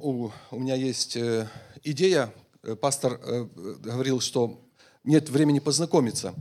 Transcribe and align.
у, 0.00 0.30
у 0.50 0.58
меня 0.58 0.74
есть 0.74 1.16
э, 1.16 1.46
идея. 1.82 2.32
Э, 2.62 2.76
Пастор 2.76 3.20
э, 3.22 3.46
говорил, 3.82 4.20
что 4.20 4.60
нет 5.04 5.28
времени 5.28 5.58
познакомиться. 5.58 6.34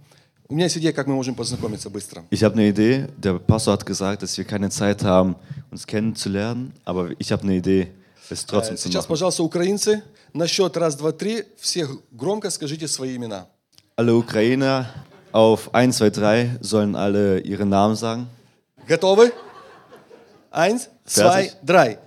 У 0.50 0.54
меня 0.54 0.66
есть 0.66 0.78
идея, 0.78 0.94
как 0.94 1.08
мы 1.08 1.16
можем 1.16 1.36
познакомиться 1.36 1.90
быстро. 1.90 2.24
Ich 2.32 2.44
habe 2.44 2.56
eine 2.56 2.70
Idee. 2.70 3.08
Der 3.18 3.38
Pastor 3.40 3.74
hat 3.74 3.86
gesagt, 3.86 4.24
dass 4.24 4.38
wir 4.38 4.46
keine 4.46 4.70
Zeit 4.70 5.04
haben, 5.04 5.36
uns 5.72 5.86
kennenzulernen, 5.86 6.74
aber 6.86 7.10
ich 7.20 7.32
habe 7.32 7.44
eine 7.44 7.58
Idee, 7.58 7.92
es 8.30 8.46
trotzdem 8.46 8.78
zu 8.78 8.88
Сейчас, 8.88 9.06
пожалуйста, 9.06 9.44
украинцы, 9.44 10.04
на 10.34 10.48
счет 10.48 10.78
раз, 10.78 10.96
два, 10.96 11.12
три, 11.12 11.44
все 11.58 11.88
громко 12.12 12.50
скажите 12.50 12.88
свои 12.88 13.16
имена. 13.16 13.48
Alle 13.98 14.16
Ukrainer 14.16 14.86
auf 15.32 15.74
1, 15.74 15.98
2, 15.98 16.10
3 16.12 16.58
sollen 16.62 16.96
alle 16.96 17.40
ihre 17.40 17.66
Namen 17.66 17.96
sagen. 17.96 18.28
Готовы? 18.88 19.34
Eins, 20.52 20.90
zwei, 21.06 21.52
drei. 21.64 22.00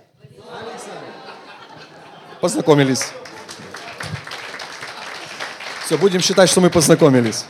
Познакомились. 2.41 3.03
Все, 5.85 5.95
будем 5.97 6.21
считать, 6.21 6.49
что 6.49 6.59
мы 6.59 6.71
познакомились. 6.71 7.45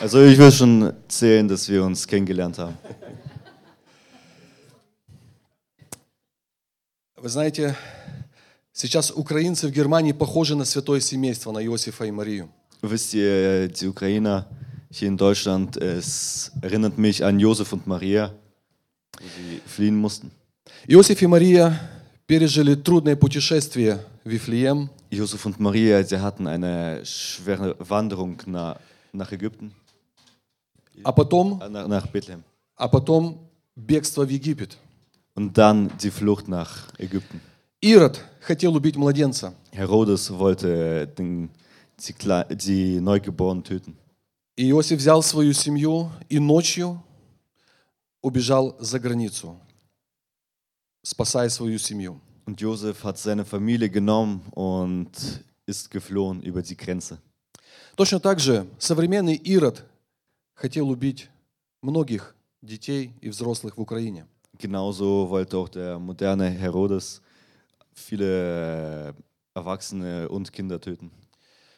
Also 0.00 0.24
ich 0.24 0.38
will 0.38 0.52
schon 0.52 0.94
zählen, 1.08 1.48
dass 1.48 1.68
wir 1.68 1.82
uns 1.82 2.06
kennengelernt 2.06 2.56
haben. 2.56 2.76
Вы 7.16 7.28
знаете, 7.28 7.76
сейчас 8.72 9.10
украинцы 9.10 9.66
в 9.66 9.72
Германии 9.72 10.12
похожи 10.12 10.54
на 10.54 10.64
святое 10.64 11.00
семейство, 11.00 11.50
на 11.50 11.58
Иосифа 11.66 12.04
и 12.04 12.12
Марию. 12.12 12.48
Wisst 12.82 13.12
ihr, 13.14 13.68
die 13.68 13.88
Ukrainer 13.88 14.46
hier 14.90 15.08
in 15.08 15.16
Deutschland, 15.16 15.76
es 15.76 16.52
erinnert 16.62 16.96
mich 16.98 17.24
an 17.24 17.40
Josef 17.40 17.72
und 17.72 17.86
Maria, 17.86 18.32
sie 19.18 19.60
fliehen 19.66 19.96
mussten. 19.96 20.30
Иосиф 20.86 21.20
и 21.20 21.26
Мария 21.26 21.78
пережили 22.30 22.76
трудное 22.76 23.16
путешествие 23.16 24.04
в 24.24 24.28
Вифлеем, 24.28 24.88
Josef 25.10 25.46
und 25.46 25.58
Maria, 25.58 26.00
sie 26.04 26.22
hatten 26.22 26.46
eine 26.46 27.04
schwere 27.04 27.74
Wanderung 27.80 28.40
nach, 28.46 28.78
nach 29.12 29.32
Ägypten, 29.32 29.72
а 31.02 31.10
потом, 31.10 31.60
äh, 31.60 31.68
nach, 31.68 31.88
nach 31.88 32.06
Bethlehem. 32.06 32.44
а 32.76 32.86
потом 32.86 33.36
бегство 33.74 34.24
в 34.24 34.30
Египет. 34.30 34.78
Und 35.34 35.58
dann 35.58 35.90
die 36.00 36.12
Flucht 36.12 36.46
nach 36.46 36.70
Ägypten. 36.98 37.40
Ирод 37.80 38.24
хотел 38.40 38.76
убить 38.76 38.96
младенца, 38.96 39.52
Herodes 39.72 40.30
wollte 40.30 41.08
den, 41.08 41.50
die, 41.98 42.14
die 42.54 43.00
Neugeborenen 43.00 43.64
töten. 43.64 43.96
и 44.56 44.70
Иосиф 44.70 44.98
взял 45.00 45.24
свою 45.24 45.52
семью 45.52 46.12
и 46.28 46.38
ночью 46.38 47.02
убежал 48.22 48.76
за 48.78 49.00
границу, 49.00 49.58
спасая 51.02 51.48
свою 51.48 51.78
семью. 51.78 52.20
Und 52.45 52.61
Josef 52.61 53.03
hat 53.03 53.17
seine 53.17 53.43
Familie 53.43 53.89
genommen 53.89 54.41
und 54.51 55.09
ist 55.65 55.89
geflohen 55.89 56.41
über 56.43 56.61
die 56.61 56.77
Grenze. 56.77 57.19
Точно 57.95 58.19
так 58.19 58.39
же 58.39 58.67
современный 58.77 59.35
Ирод 59.35 59.85
хотел 60.53 60.89
убить 60.89 61.29
многих 61.81 62.35
детей 62.61 63.13
и 63.21 63.29
взрослых 63.29 63.77
в 63.77 63.81
Украине. 63.81 64.27
Genauso 64.57 65.29
wollte 65.29 65.57
auch 65.57 65.69
der 65.69 65.99
moderne 65.99 66.49
Herodes 66.49 67.21
viele 67.93 69.15
Erwachsene 69.53 70.29
und 70.29 70.51
Kinder 70.51 70.79
töten. 70.79 71.11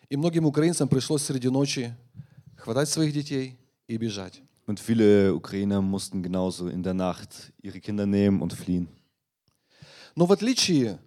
И 0.09 0.15
многим 0.15 0.45
украинцам 0.45 0.87
пришлось 0.87 1.23
среди 1.23 1.49
ночи 1.49 1.93
хватать 2.55 2.89
своих 2.89 3.13
детей 3.13 3.57
и 3.87 3.97
бежать. 3.97 4.41
Und 4.65 4.79
viele 4.79 5.33
Ukrainer 5.33 5.81
mussten 5.81 6.21
genauso 6.23 6.67
in 6.67 6.83
der 6.83 6.93
Nacht 6.93 7.53
ihre 7.61 7.79
Kinder 7.79 8.05
nehmen 8.05 8.41
und 8.41 8.53
fliehen. 8.53 8.87
Но 10.14 10.26
в 10.26 10.32
отличие 10.32 10.98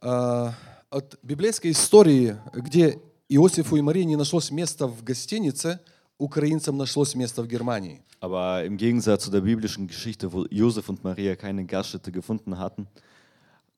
а, 0.00 0.54
от 0.90 1.18
библейской 1.22 1.72
истории, 1.72 2.36
где 2.52 3.00
Иосифу 3.28 3.76
и 3.76 3.80
Марии 3.80 4.04
не 4.04 4.16
нашлось 4.16 4.50
места 4.50 4.86
в 4.86 5.02
гостинице, 5.02 5.80
украинцам 6.18 6.76
нашлось 6.76 7.14
место 7.14 7.42
в 7.42 7.48
Германии. 7.48 8.02
Aber 8.20 8.64
im 8.64 8.76
Gegensatz 8.78 9.24
zu 9.24 9.30
der 9.30 9.42
biblischen 9.42 9.88
Geschichte, 9.88 10.32
wo 10.32 10.46
Josef 10.50 10.88
und 10.88 11.04
Maria 11.04 11.36
keine 11.36 11.66
Gaststätte 11.66 12.10
gefunden 12.10 12.58
hatten, 12.58 12.86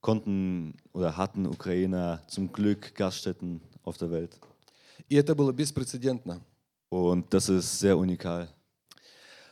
konnten 0.01 0.75
oder 0.93 1.17
hatten 1.17 1.45
Ukrainer 1.45 2.21
zum 2.27 2.51
Glück 2.51 2.95
Gaststätten 2.95 3.61
auf 3.83 3.97
der 3.97 4.11
Welt. 4.11 4.37
И 5.09 5.15
это 5.15 5.35
было 5.35 5.51
беспрецедентно. 5.51 6.41
Und 6.89 7.33
das 7.33 7.49
ist 7.49 7.79
sehr 7.79 7.97
unikal. 7.97 8.47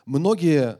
Многие 0.06 0.80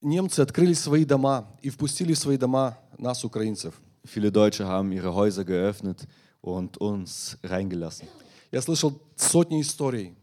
немцы 0.00 0.40
открыли 0.40 0.72
свои 0.72 1.04
дома 1.04 1.46
и 1.62 1.70
впустили 1.70 2.14
в 2.14 2.18
свои 2.18 2.36
дома 2.36 2.78
нас, 2.99 3.23
украинцев. 3.23 3.73
Viele 4.05 4.31
Deutsche 4.31 4.65
haben 4.67 4.91
ihre 4.91 5.13
Häuser 5.15 5.43
geöffnet 5.43 6.07
und 6.41 6.77
uns 6.77 7.37
reingelassen. 7.43 8.07
Я 8.51 8.61
слышал 8.61 8.99
сотни 9.15 9.61
историй, 9.61 10.15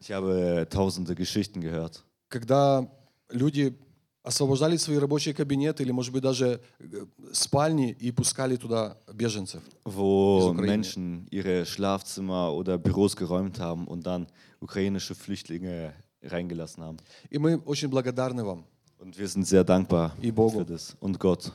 Ich 0.00 0.12
habe 0.12 0.66
tausende 0.68 1.14
Geschichten 1.14 1.60
gehört, 1.62 2.04
когда 2.28 2.86
люди 3.30 3.74
освобождали 4.22 4.76
свои 4.76 4.96
рабочие 4.98 5.34
кабинеты 5.34 5.82
или, 5.82 5.90
может 5.92 6.12
быть, 6.12 6.22
даже 6.22 6.60
э, 6.78 7.06
спальни 7.32 7.90
и 7.98 8.10
пускали 8.12 8.56
туда 8.56 8.96
беженцев. 9.12 9.62
wo 9.84 10.40
Из 10.40 10.44
Ukraine. 10.46 10.66
Menschen 10.66 11.26
ihre 11.30 11.64
Schlafzimmer 11.66 12.52
oder 12.52 12.76
Büros 12.78 13.16
geräumt 13.16 13.58
haben 13.60 13.86
und 13.86 14.06
dann 14.06 14.26
ukrainische 14.60 15.14
Flüchtlinge 15.14 15.92
reingelassen 16.22 16.82
haben. 16.84 16.98
И 17.30 17.38
мы 17.38 17.58
очень 17.64 17.88
благодарны 17.88 18.44
вам. 18.44 18.64
Und 18.98 19.18
wir 19.18 19.28
sind 19.28 19.46
sehr 19.46 19.64
dankbar 19.64 20.14
И 20.22 20.30
Богу. 20.30 20.58
für 20.58 20.64
das. 20.66 20.94
Und 21.00 21.18
Gott. 21.18 21.50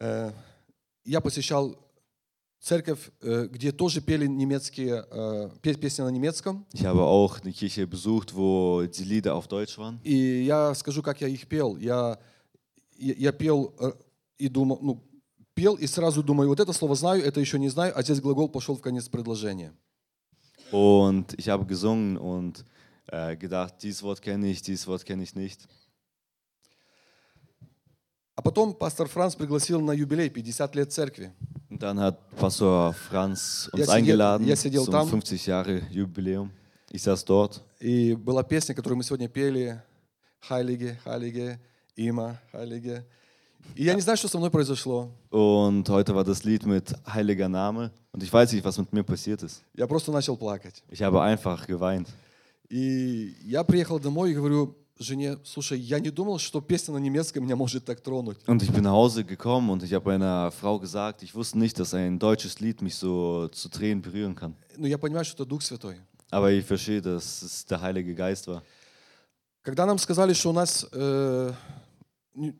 Э, 0.00 0.32
Я 1.04 1.20
посещал 1.20 1.76
церковь, 2.60 3.10
э, 3.22 3.46
где 3.48 3.70
тоже 3.70 4.00
пели 4.00 4.26
немецкие, 4.26 5.04
э, 5.10 5.50
пе- 5.62 5.74
песни 5.76 6.02
на 6.02 6.08
немецком. 6.10 6.66
Ich 6.72 6.84
habe 6.84 7.02
auch 7.02 7.40
eine 7.42 7.52
Kirche 7.52 7.86
besucht, 7.86 8.34
wo 8.34 8.82
die 8.86 9.04
Lieder 9.04 9.34
auf 9.36 9.46
Deutsch 9.46 9.78
waren. 9.78 10.00
И 10.02 10.44
я 10.44 10.74
скажу, 10.74 11.02
как 11.02 11.20
я 11.20 11.28
их 11.28 11.46
пел. 11.46 11.76
Я, 11.76 12.18
я, 12.98 13.14
я 13.14 13.32
пел 13.32 13.72
и 14.38 14.48
думал, 14.48 14.80
ну, 14.82 15.00
пел 15.54 15.76
и 15.76 15.86
сразу 15.86 16.22
думаю, 16.24 16.48
вот 16.48 16.58
это 16.60 16.72
слово 16.72 16.94
знаю, 16.96 17.22
это 17.24 17.40
еще 17.40 17.58
не 17.58 17.68
знаю, 17.68 17.92
а 17.96 18.02
здесь 18.02 18.20
глагол 18.20 18.48
пошел 18.48 18.74
в 18.76 18.80
конец 18.82 19.08
предложения. 19.08 19.72
Und 20.72 21.34
ich 21.38 21.48
habe 21.48 21.64
gesungen 21.66 22.16
und 22.16 22.64
äh, 23.06 23.36
gedacht, 23.36 23.74
dieses 23.82 24.02
Wort 24.02 24.20
kenne 24.20 24.48
ich, 24.50 24.60
dieses 24.62 24.86
Wort 24.88 25.04
kenne 25.04 25.22
ich 25.22 25.34
nicht. 25.36 25.68
А 28.36 28.42
потом 28.42 28.74
пастор 28.74 29.08
Франц 29.08 29.34
пригласил 29.34 29.80
на 29.80 29.92
юбилей 29.92 30.28
50 30.28 30.74
лет 30.76 30.92
церкви. 30.92 31.32
Dann 31.70 31.98
hat 31.98 32.16
Pastor 32.38 32.94
Franz 33.10 33.68
uns 33.72 33.86
сидел- 33.86 33.90
eingeladen 33.90 34.46
ja, 34.46 34.56
сидел 34.56 34.84
zum 34.84 34.92
там. 34.92 35.08
50 35.08 35.46
Jahre 35.46 35.82
Jubiläum. 35.90 36.50
Ich 36.92 37.02
saß 37.02 37.24
dort 37.24 37.60
И 37.80 38.14
была 38.14 38.42
песня, 38.42 38.74
которую 38.74 38.98
мы 38.98 39.04
сегодня 39.04 39.28
пели. 39.28 39.82
Хайлиге, 40.40 40.98
Хайлиге, 41.04 41.58
Има, 41.96 42.38
Хайлиге. 42.52 43.04
И 43.74 43.84
я 43.84 43.94
не 43.94 44.00
знаю, 44.00 44.16
что 44.16 44.28
со 44.28 44.38
мной 44.38 44.50
произошло. 44.50 45.10
und 45.30 45.88
heute 45.88 46.14
war 46.14 46.22
das 46.24 46.44
Lied 46.44 46.64
mit 46.66 46.94
Heiliger 47.06 47.48
Name 47.48 47.90
und 48.12 48.22
ich 48.22 48.32
weiß 48.32 48.52
nicht, 48.52 48.64
was 48.64 48.78
mit 48.78 48.92
mir 48.92 49.02
passiert 49.02 49.42
ist. 49.42 49.62
Я 49.74 49.86
просто 49.86 50.12
начал 50.12 50.36
плакать. 50.36 50.82
Ich 50.90 51.02
habe 51.02 51.20
einfach 51.22 51.66
geweint. 51.66 52.06
И 52.68 53.34
я 53.44 53.64
приехал 53.64 53.98
домой 53.98 54.32
и 54.32 54.34
говорю 54.34 54.76
жене, 54.99 55.37
слушай, 55.43 55.79
я 55.79 55.99
не 55.99 56.09
думал, 56.11 56.37
что 56.39 56.61
песня 56.61 56.93
на 56.93 56.99
немецком 56.99 57.43
меня 57.43 57.55
может 57.55 57.85
так 57.85 58.01
тронуть. 58.01 58.37
Und 58.47 58.61
ich 58.63 58.71
bin 58.71 58.83
nach 58.83 58.91
Hause 58.93 59.23
gekommen 59.23 59.69
und 59.69 59.83
ich 59.83 59.93
habe 59.93 60.05
meiner 60.09 60.51
Frau 60.51 60.79
gesagt, 60.79 61.23
ich 61.23 61.33
wusste 61.33 61.57
nicht, 61.57 61.79
dass 61.79 61.93
ein 61.93 62.19
deutsches 62.19 62.59
Lied 62.59 62.81
mich 62.81 62.95
so 62.95 63.47
zu 63.49 63.69
Tränen 63.69 64.01
berühren 64.01 64.35
kann. 64.35 64.55
Но 64.77 64.87
я 64.87 64.97
понимаю, 64.97 65.25
что 65.25 65.43
это 65.43 65.45
Дух 65.49 65.61
Святой. 65.61 65.97
Aber 66.29 66.51
ich 66.51 66.65
verstehe, 66.65 67.01
dass 67.01 67.41
es 67.41 67.65
der 67.65 67.81
Heilige 67.81 68.13
Geist 68.15 68.47
war. 68.47 68.61
Когда 69.63 69.85
нам 69.85 69.97
сказали, 69.97 70.33
что 70.33 70.49
у 70.49 70.53
нас, 70.53 70.87
э, 70.91 71.53
не- 72.35 72.53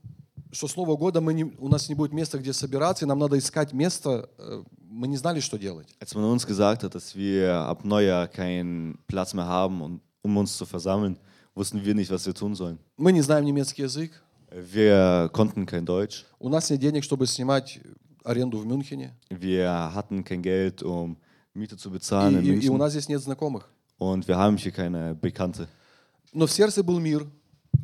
что 0.51 0.67
с 0.67 0.75
Нового 0.75 0.97
года 0.97 1.19
мы 1.22 1.33
не- 1.33 1.45
у 1.57 1.67
нас 1.69 1.88
не 1.89 1.95
будет 1.95 2.11
места, 2.11 2.38
где 2.38 2.53
собираться, 2.53 3.05
и 3.05 3.07
нам 3.07 3.17
надо 3.19 3.38
искать 3.38 3.72
место, 3.73 4.29
э, 4.37 4.63
мы 4.90 5.08
не 5.08 5.17
знали, 5.17 5.40
что 5.40 5.58
делать. 5.58 5.87
Als 5.99 6.13
man 6.16 6.25
uns 6.25 6.46
gesagt 6.46 6.84
hat, 6.84 6.93
dass 6.93 7.16
wir 7.16 7.53
ab 7.53 7.85
Neujahr 7.85 8.28
keinen 8.28 8.97
Platz 9.08 9.34
mehr 9.34 9.46
haben, 9.47 9.81
um, 9.81 10.02
um 10.22 10.37
uns 10.37 10.58
zu 10.58 10.66
versammeln, 10.66 11.17
wussten 11.55 11.84
wir 11.84 11.93
nicht, 11.96 12.09
was 12.11 12.25
wir 12.25 12.34
tun 12.34 12.55
sollen. 12.55 12.78
Мы 12.97 13.11
не 13.11 13.22
знаем 13.22 13.46
немецкий 13.46 13.81
язык, 13.84 14.11
Wir 14.52 15.29
konnten 15.31 15.66
kein 15.66 15.85
Deutsch. 15.85 16.25
у 16.40 16.49
нас 16.49 16.69
нет 16.69 16.79
денег, 16.79 17.03
чтобы 17.03 17.25
снимать 17.28 17.79
аренду 18.23 18.58
в 18.59 18.66
Мюнхене, 18.66 19.13
Wir 19.29 19.93
hatten 19.93 20.23
kein 20.23 20.41
Geld, 20.41 20.84
um 20.84 21.17
Miete 21.53 21.75
zu 21.78 21.90
и, 21.90 21.93
bezahlen 21.93 22.37
in 22.40 22.46
и- 22.46 22.66
и 22.66 22.69
у 22.69 22.73
München. 22.73 22.78
нас 22.78 22.91
здесь 22.93 23.08
нет 23.09 23.22
знакомых. 23.22 23.63
Und 23.97 24.28
wir 24.28 24.37
haben 24.37 24.58
hier 24.58 24.72
keine 24.72 25.16
Bekannte. 25.16 25.67
Но 26.34 26.47
в 26.47 26.52
сердце 26.52 26.84
был 26.84 26.99
мир, 26.99 27.28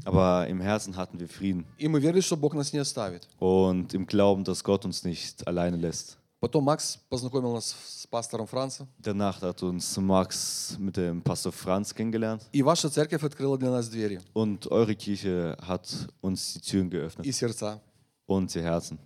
Aber 0.06 0.47
im 0.47 0.62
Herzen 0.62 0.95
hatten 0.95 1.19
wir 1.19 1.27
Frieden. 1.27 1.65
и 1.77 1.88
мы 1.88 2.00
верили, 2.01 2.21
что 2.21 2.35
Бог 2.38 2.53
нас 2.53 2.71
не 2.74 2.79
оставит. 2.79 3.27
Und 3.39 3.94
im 3.94 4.06
Glauben, 4.06 4.44
dass 4.44 4.63
Gott 4.63 4.83
uns 4.85 5.03
nicht 5.03 5.45
alleine 5.47 5.77
lässt. 5.77 6.18
Потом 6.42 6.64
Макс 6.64 6.98
познакомил 7.08 7.52
нас 7.54 7.72
с 8.00 8.06
пастором 8.08 8.48
Францем, 8.48 8.88
Danach 8.98 9.40
hat 9.42 9.62
uns 9.62 9.96
Max 9.96 10.76
mit 10.76 10.96
dem 10.96 11.22
Pastor 11.22 11.52
Franz 11.52 11.94
kennengelernt. 11.94 12.42
и 12.52 12.62
ваша 12.62 12.88
церковь 12.90 13.22
открыла 13.22 13.56
для 13.56 13.70
нас 13.70 13.88
двери 13.88 14.20
Und 14.34 14.66
eure 14.66 14.96
Kirche 14.96 15.56
hat 15.60 15.86
uns 16.20 16.54
die 16.54 16.60
Türen 16.60 16.90
geöffnet 16.90 17.24
и 17.24 17.30
сердца. 17.30 17.80
und 18.26 18.52
die 18.52 18.60
Herzen. 18.60 18.98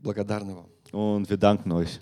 благодарны 0.00 0.54
вам. 0.54 0.66
Und 0.92 1.30
wir 1.30 1.38
danken 1.38 1.72
euch. 1.72 1.98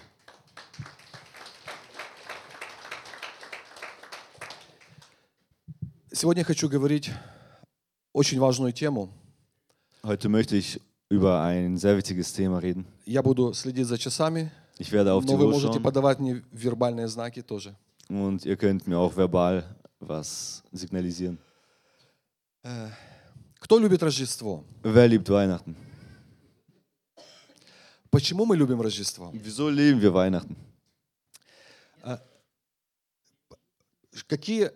Сегодня 6.12 6.40
я 6.40 6.44
хочу 6.44 6.68
говорить 6.68 7.10
очень 8.12 8.38
важную 8.40 8.72
тему. 8.72 9.10
Heute 10.02 10.28
möchte 10.28 10.56
ich 10.56 10.80
über 11.08 11.42
ein 11.42 11.76
sehr 11.76 11.96
wichtiges 11.96 12.32
Thema 12.32 12.58
reden. 12.58 12.84
Я 13.06 13.22
буду 13.22 13.52
следить 13.54 13.86
за 13.86 13.98
часами, 13.98 14.50
Ich 14.78 14.90
werde 14.92 15.12
auf 15.12 15.24
die 15.24 15.32
но 15.32 15.38
вы 15.38 15.44
Uhr 15.46 15.52
можете 15.52 15.74
schauen 15.78 15.82
подавать 15.82 16.18
мне 16.18 16.42
вербальные 16.52 17.08
знаки 17.08 17.42
тоже. 17.42 17.74
und 18.08 18.44
ihr 18.44 18.56
könnt 18.56 18.86
mir 18.86 18.98
auch 18.98 19.16
verbal 19.16 19.64
was 20.00 20.62
signalisieren. 20.72 21.38
Кто 23.60 23.78
любит 23.78 24.02
Рождество? 24.02 24.64
Wer 24.82 25.08
liebt 25.08 25.28
Weihnachten? 25.28 25.76
Почему 28.10 28.44
мы 28.44 28.56
любим 28.56 28.80
Рождество? 28.80 29.30
Wieso 29.32 29.68
lieben 29.70 30.00
wir 30.00 30.12
Weihnachten? 30.12 30.56
Какие, 34.28 34.70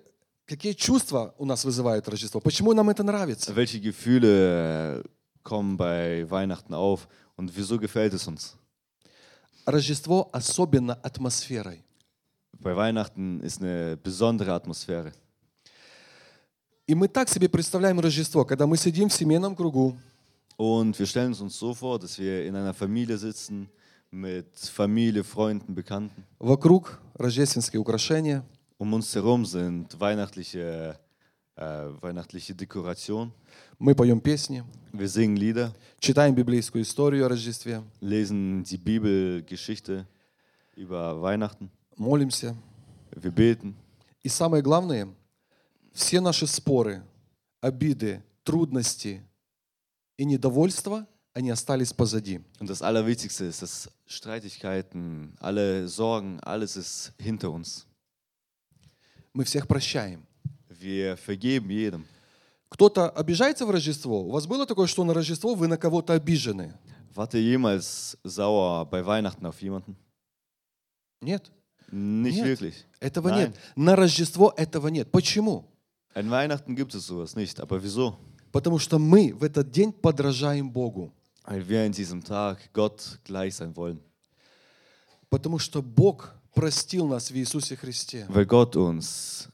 какие 0.46 0.72
чувства 0.74 1.34
у 1.38 1.44
нас 1.46 1.64
вызывает 1.64 2.06
Рождество? 2.08 2.40
Почему 2.40 2.72
нам 2.74 2.90
это 2.90 3.02
нравится? 3.02 3.52
Welche 3.54 3.80
Gefühle 3.80 5.02
äh, 5.02 5.08
kommen 5.43 5.77
bei 5.77 6.29
Weihnachten 6.29 6.73
auf 6.73 7.07
und 7.35 7.55
wieso 7.55 7.77
gefällt 7.77 8.13
es 8.13 8.27
uns? 8.27 8.57
Рождество 9.67 10.29
особенно 10.31 10.93
атмосферой. 11.03 11.83
Bei 12.59 12.75
Weihnachten 12.75 13.41
ist 13.41 13.61
eine 13.61 13.97
besondere 13.97 14.53
Atmosphäre. 14.53 15.11
И 16.87 16.93
мы 16.93 17.07
так 17.07 17.27
себе 17.29 17.49
представляем 17.49 17.99
Рождество, 17.99 18.45
когда 18.45 18.67
мы 18.67 18.77
сидим 18.77 19.09
в 19.09 19.13
семейном 19.13 19.55
кругу, 19.55 19.97
Und 20.57 20.97
wir 20.97 21.05
stellen 21.05 21.33
es 21.33 21.41
uns 21.41 21.57
so 21.59 21.73
vor, 21.73 21.99
dass 21.99 22.17
wir 22.17 22.45
in 22.45 22.55
einer 22.55 22.73
Familie 22.73 23.17
sitzen, 23.17 23.67
mit 24.11 24.55
Familie, 24.57 25.23
Freunden, 25.23 25.73
Bekannten. 25.75 26.23
вокруг 26.39 26.99
рождественские 27.15 27.81
украшения, 27.81 28.43
Um 28.77 28.93
uns 28.93 29.13
herum 29.15 29.45
sind 29.45 29.99
weihnachtliche, 29.99 30.97
äh, 31.60 31.88
weihnachtliche 32.00 32.54
Dekorationen. 32.54 33.32
мы 33.78 33.94
поем 33.94 34.20
песни, 34.20 34.64
Wir 34.92 35.08
singen 35.08 35.36
Lieder, 35.36 35.72
читаем 36.00 36.34
библейскую 36.34 36.82
историю 36.82 37.26
о 37.26 37.28
Рождестве, 37.28 37.82
lesen 38.00 38.64
die 38.64 38.78
Bibelgeschichte 38.78 40.06
über 40.74 41.20
Weihnachten. 41.20 41.70
молимся. 41.96 42.56
Wir 43.14 43.30
beten. 43.30 43.74
И 44.22 44.28
самое 44.28 44.62
главное, 44.62 45.08
все 45.92 46.20
наши 46.20 46.46
споры, 46.46 47.02
обиды, 47.60 48.22
трудности 48.44 49.22
и 50.16 50.24
недовольства, 50.24 51.06
они 51.32 51.50
остались 51.50 51.92
позади. 51.92 52.40
Und 52.58 52.68
das 52.68 52.82
Allerwichtigste 52.82 53.44
ist, 53.44 53.62
dass 53.62 53.90
Streitigkeiten, 54.06 55.34
alle 55.40 55.88
Sorgen, 55.88 56.40
alles 56.40 56.76
ist 56.76 57.12
hinter 57.18 57.50
uns. 57.50 57.86
Мы 59.32 59.44
всех 59.44 59.68
прощаем. 59.68 60.26
Wir 60.80 61.16
vergeben 61.16 61.70
jedem. 61.70 62.04
Кто-то 62.70 63.10
обижается 63.10 63.66
в 63.66 63.70
Рождество? 63.70 64.22
У 64.22 64.30
вас 64.30 64.46
было 64.46 64.64
такое, 64.66 64.86
что 64.86 65.04
на 65.04 65.12
Рождество 65.12 65.54
вы 65.54 65.66
на 65.68 65.76
кого-то 65.76 66.14
обижены? 66.14 66.72
Wart 67.14 67.34
ihr 67.34 67.42
jemals 67.42 68.16
sauer 68.24 68.86
bei 68.86 69.04
Weihnachten 69.04 69.44
auf 69.44 69.60
jemanden? 69.60 69.96
Нет, 71.20 71.50
Nicht 71.92 72.36
Нет. 72.36 72.46
wirklich. 72.46 72.74
этого 73.00 73.28
Nein. 73.30 73.48
нет. 73.48 73.56
На 73.76 73.96
Рождество 73.96 74.54
этого 74.56 74.88
нет. 74.88 75.10
Почему? 75.10 75.64
An 76.14 76.30
Weihnachten 76.30 76.74
gibt 76.76 76.94
es 76.94 77.06
sowas 77.06 77.34
nicht. 77.36 77.60
Aber 77.60 77.82
wieso? 77.82 78.16
Потому 78.52 78.78
что 78.78 78.98
мы 78.98 79.32
в 79.34 79.42
этот 79.44 79.70
день 79.70 79.92
подражаем 79.92 80.70
Богу. 80.70 81.12
Weil 81.44 81.66
wir 81.68 81.84
in 81.84 81.92
diesem 81.92 82.22
Tag 82.22 82.58
Gott 82.72 83.18
gleich 83.24 83.56
sein 83.56 83.74
wollen. 83.76 84.00
Потому 85.28 85.58
что 85.58 85.82
Бог 85.82 86.32
простил 86.54 87.06
нас 87.08 87.30
в 87.30 87.34
Иисусе 87.36 87.76
Христе. 87.76 88.26
Weil 88.28 88.46
Gott 88.46 88.76
uns 88.76 89.48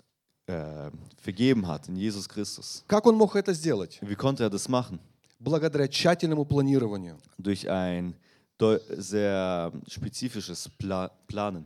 äh, 0.47 0.91
vergeben 1.17 1.67
hat 1.67 1.87
in 1.87 1.95
Jesus 1.95 2.27
Christus. 2.27 2.83
Как 2.87 3.05
Он 3.05 3.15
мог 3.15 3.35
это 3.35 3.53
сделать? 3.53 3.99
Wie 4.01 4.15
konnte 4.15 4.43
er 4.43 4.49
das 4.49 4.67
machen? 4.69 4.99
Благодаря 5.39 5.87
тщательному 5.87 6.45
планированию. 6.45 7.17
Durch 7.37 7.67
ein 7.69 8.15
deu- 8.59 8.79
sehr 8.89 9.71
spezifisches 9.87 10.69
Pla 10.77 11.09
Planen. 11.27 11.65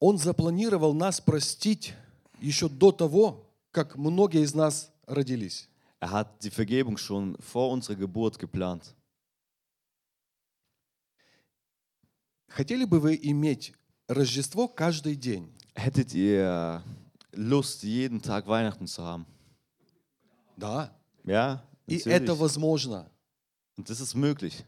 Он 0.00 0.18
запланировал 0.18 0.92
нас 0.92 1.20
простить 1.20 1.94
еще 2.40 2.68
до 2.68 2.92
того, 2.92 3.46
как 3.70 3.96
многие 3.96 4.42
из 4.42 4.54
нас 4.54 4.92
родились. 5.06 5.68
Er 6.00 6.10
hat 6.10 6.42
die 6.42 6.50
Vergebung 6.50 6.98
schon 6.98 7.36
vor 7.40 7.70
unserer 7.70 7.96
Geburt 7.96 8.38
geplant. 8.38 8.94
Хотели 12.48 12.84
бы 12.84 13.00
вы 13.00 13.18
иметь 13.22 13.72
Рождество 14.09 14.67
каждый 14.67 15.15
день? 15.15 15.51
Hättet 15.75 16.13
ihr 16.15 16.83
Lust, 17.33 17.83
jeden 17.83 18.21
Tag 18.21 18.47
Weihnachten 18.47 18.87
zu 18.87 19.03
haben? 19.03 19.25
Да. 20.57 20.91
Ja, 21.25 21.63
И 21.87 21.97
natürlich. 21.97 22.05
это 22.07 22.35
возможно. 22.35 23.09
Und 23.77 23.87
das 23.89 23.99
ist 24.01 24.15
möglich. 24.15 24.65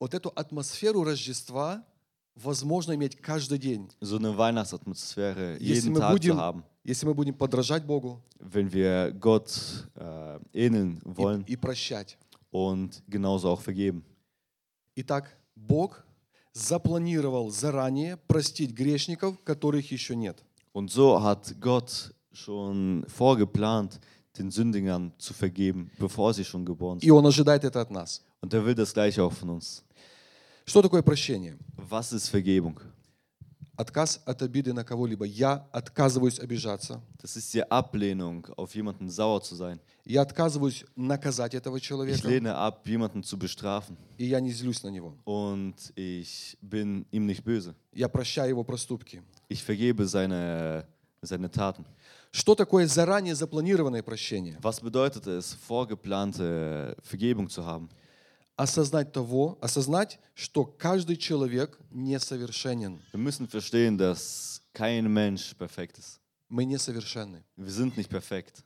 Вот 0.00 0.14
эту 0.14 0.30
атмосферу 0.34 1.04
Рождества 1.04 1.84
возможно 2.34 2.94
иметь 2.94 3.16
каждый 3.20 3.58
день, 3.58 3.90
So 4.00 4.16
eine 4.16 4.36
Weihnachtsatmosphäre 4.36 5.58
если 5.60 5.88
jeden 5.88 5.92
мы 5.92 6.00
Tag 6.00 6.08
zu 6.08 6.12
будем, 6.14 6.36
haben. 6.38 6.64
если 6.82 7.06
мы 7.06 7.14
будем 7.14 7.34
подражать 7.34 7.84
Богу 7.84 8.22
wenn 8.40 8.72
wir 8.72 9.12
Gott 9.12 9.86
äh, 9.96 10.38
ähneln 10.54 10.98
и, 11.04 11.16
wollen 11.16 11.44
и 11.46 11.56
прощать. 11.56 12.16
und 12.50 13.02
genauso 13.06 13.50
auch 13.50 13.60
vergeben. 13.60 14.02
Итак, 14.94 15.36
Бог 15.54 16.05
запланировал 16.56 17.50
заранее 17.50 18.16
простить 18.16 18.72
грешников, 18.72 19.36
которых 19.44 19.90
еще 19.92 20.16
нет. 20.16 20.42
Und 20.72 20.90
so 20.90 21.22
hat 21.22 21.54
Gott 21.60 22.12
schon 22.32 23.04
vorgeplant, 23.08 24.00
den 24.38 24.50
Sündigern 24.50 25.12
zu 25.18 25.32
vergeben, 25.32 25.90
bevor 25.98 26.34
sie 26.34 26.44
schon 26.44 26.64
geboren 26.64 26.98
И 26.98 27.06
sind. 27.06 27.12
Он 27.12 27.26
ожидает 27.26 27.64
это 27.64 27.80
от 27.80 27.90
нас. 27.90 28.22
Und 28.40 28.52
er 28.54 28.64
will 28.64 28.74
das 28.74 28.92
gleiche 28.92 29.22
auch 29.22 29.32
von 29.32 29.50
uns. 29.50 29.82
Что 30.66 30.82
такое 30.82 31.02
прощение? 31.02 31.56
Was 31.76 32.12
ist 32.12 32.28
Vergebung? 32.28 32.80
Отказ 33.76 34.22
от 34.24 34.40
обиды 34.40 34.72
на 34.72 34.84
кого-либо. 34.84 35.26
Я 35.26 35.66
отказываюсь 35.70 36.38
обижаться. 36.40 37.02
Das 37.22 37.36
ist 37.36 37.52
die 37.52 37.62
Ablehnung, 37.70 38.46
auf 38.56 38.74
jemanden 38.74 39.10
sauer 39.10 39.42
zu 39.42 39.54
sein. 39.54 39.80
Я 40.06 40.22
отказываюсь 40.22 40.84
наказать 40.96 41.54
этого 41.54 41.76
Ich 41.76 41.82
человека. 41.82 42.26
lehne 42.26 42.54
ab, 42.54 42.86
jemanden 42.88 43.22
zu 43.22 43.36
bestrafen. 43.38 43.96
И 44.16 44.24
я 44.24 44.40
не 44.40 44.50
злюсь 44.52 44.82
на 44.82 44.88
него. 44.88 45.14
Und 45.24 45.74
ich 45.94 46.56
bin 46.62 47.04
ihm 47.10 47.26
nicht 47.26 47.44
böse. 47.44 47.74
Я 47.92 48.08
прощаю 48.08 48.48
его 48.50 48.64
проступки. 48.64 49.22
Ich 49.50 49.62
vergebe 49.62 50.06
seine, 50.06 50.86
seine 51.20 51.50
Taten. 51.50 51.84
Что 52.32 52.54
такое 52.54 52.86
заранее 52.86 53.34
запланированное 53.34 54.02
прощение? 54.02 54.58
Was 54.62 54.80
bedeutet 54.80 55.26
es, 55.26 55.54
vorgeplante 55.66 56.96
Vergebung 57.02 57.48
zu 57.50 57.64
haben? 57.64 57.88
Осознать 58.56 59.12
того, 59.12 59.58
осознать, 59.60 60.18
что 60.34 60.64
каждый 60.64 61.16
человек 61.16 61.78
несовершенен. 61.90 63.00
Wir 63.12 63.20
müssen 63.20 63.46
verstehen, 63.46 63.98
dass 63.98 64.62
kein 64.72 65.12
Mensch 65.12 65.54
perfekt 65.54 65.98
ist. 65.98 66.20
Мы 66.48 66.64
несовершенны. 66.64 67.44
Wir 67.56 67.70
sind 67.70 67.96
nicht 67.96 68.08
perfekt. 68.08 68.62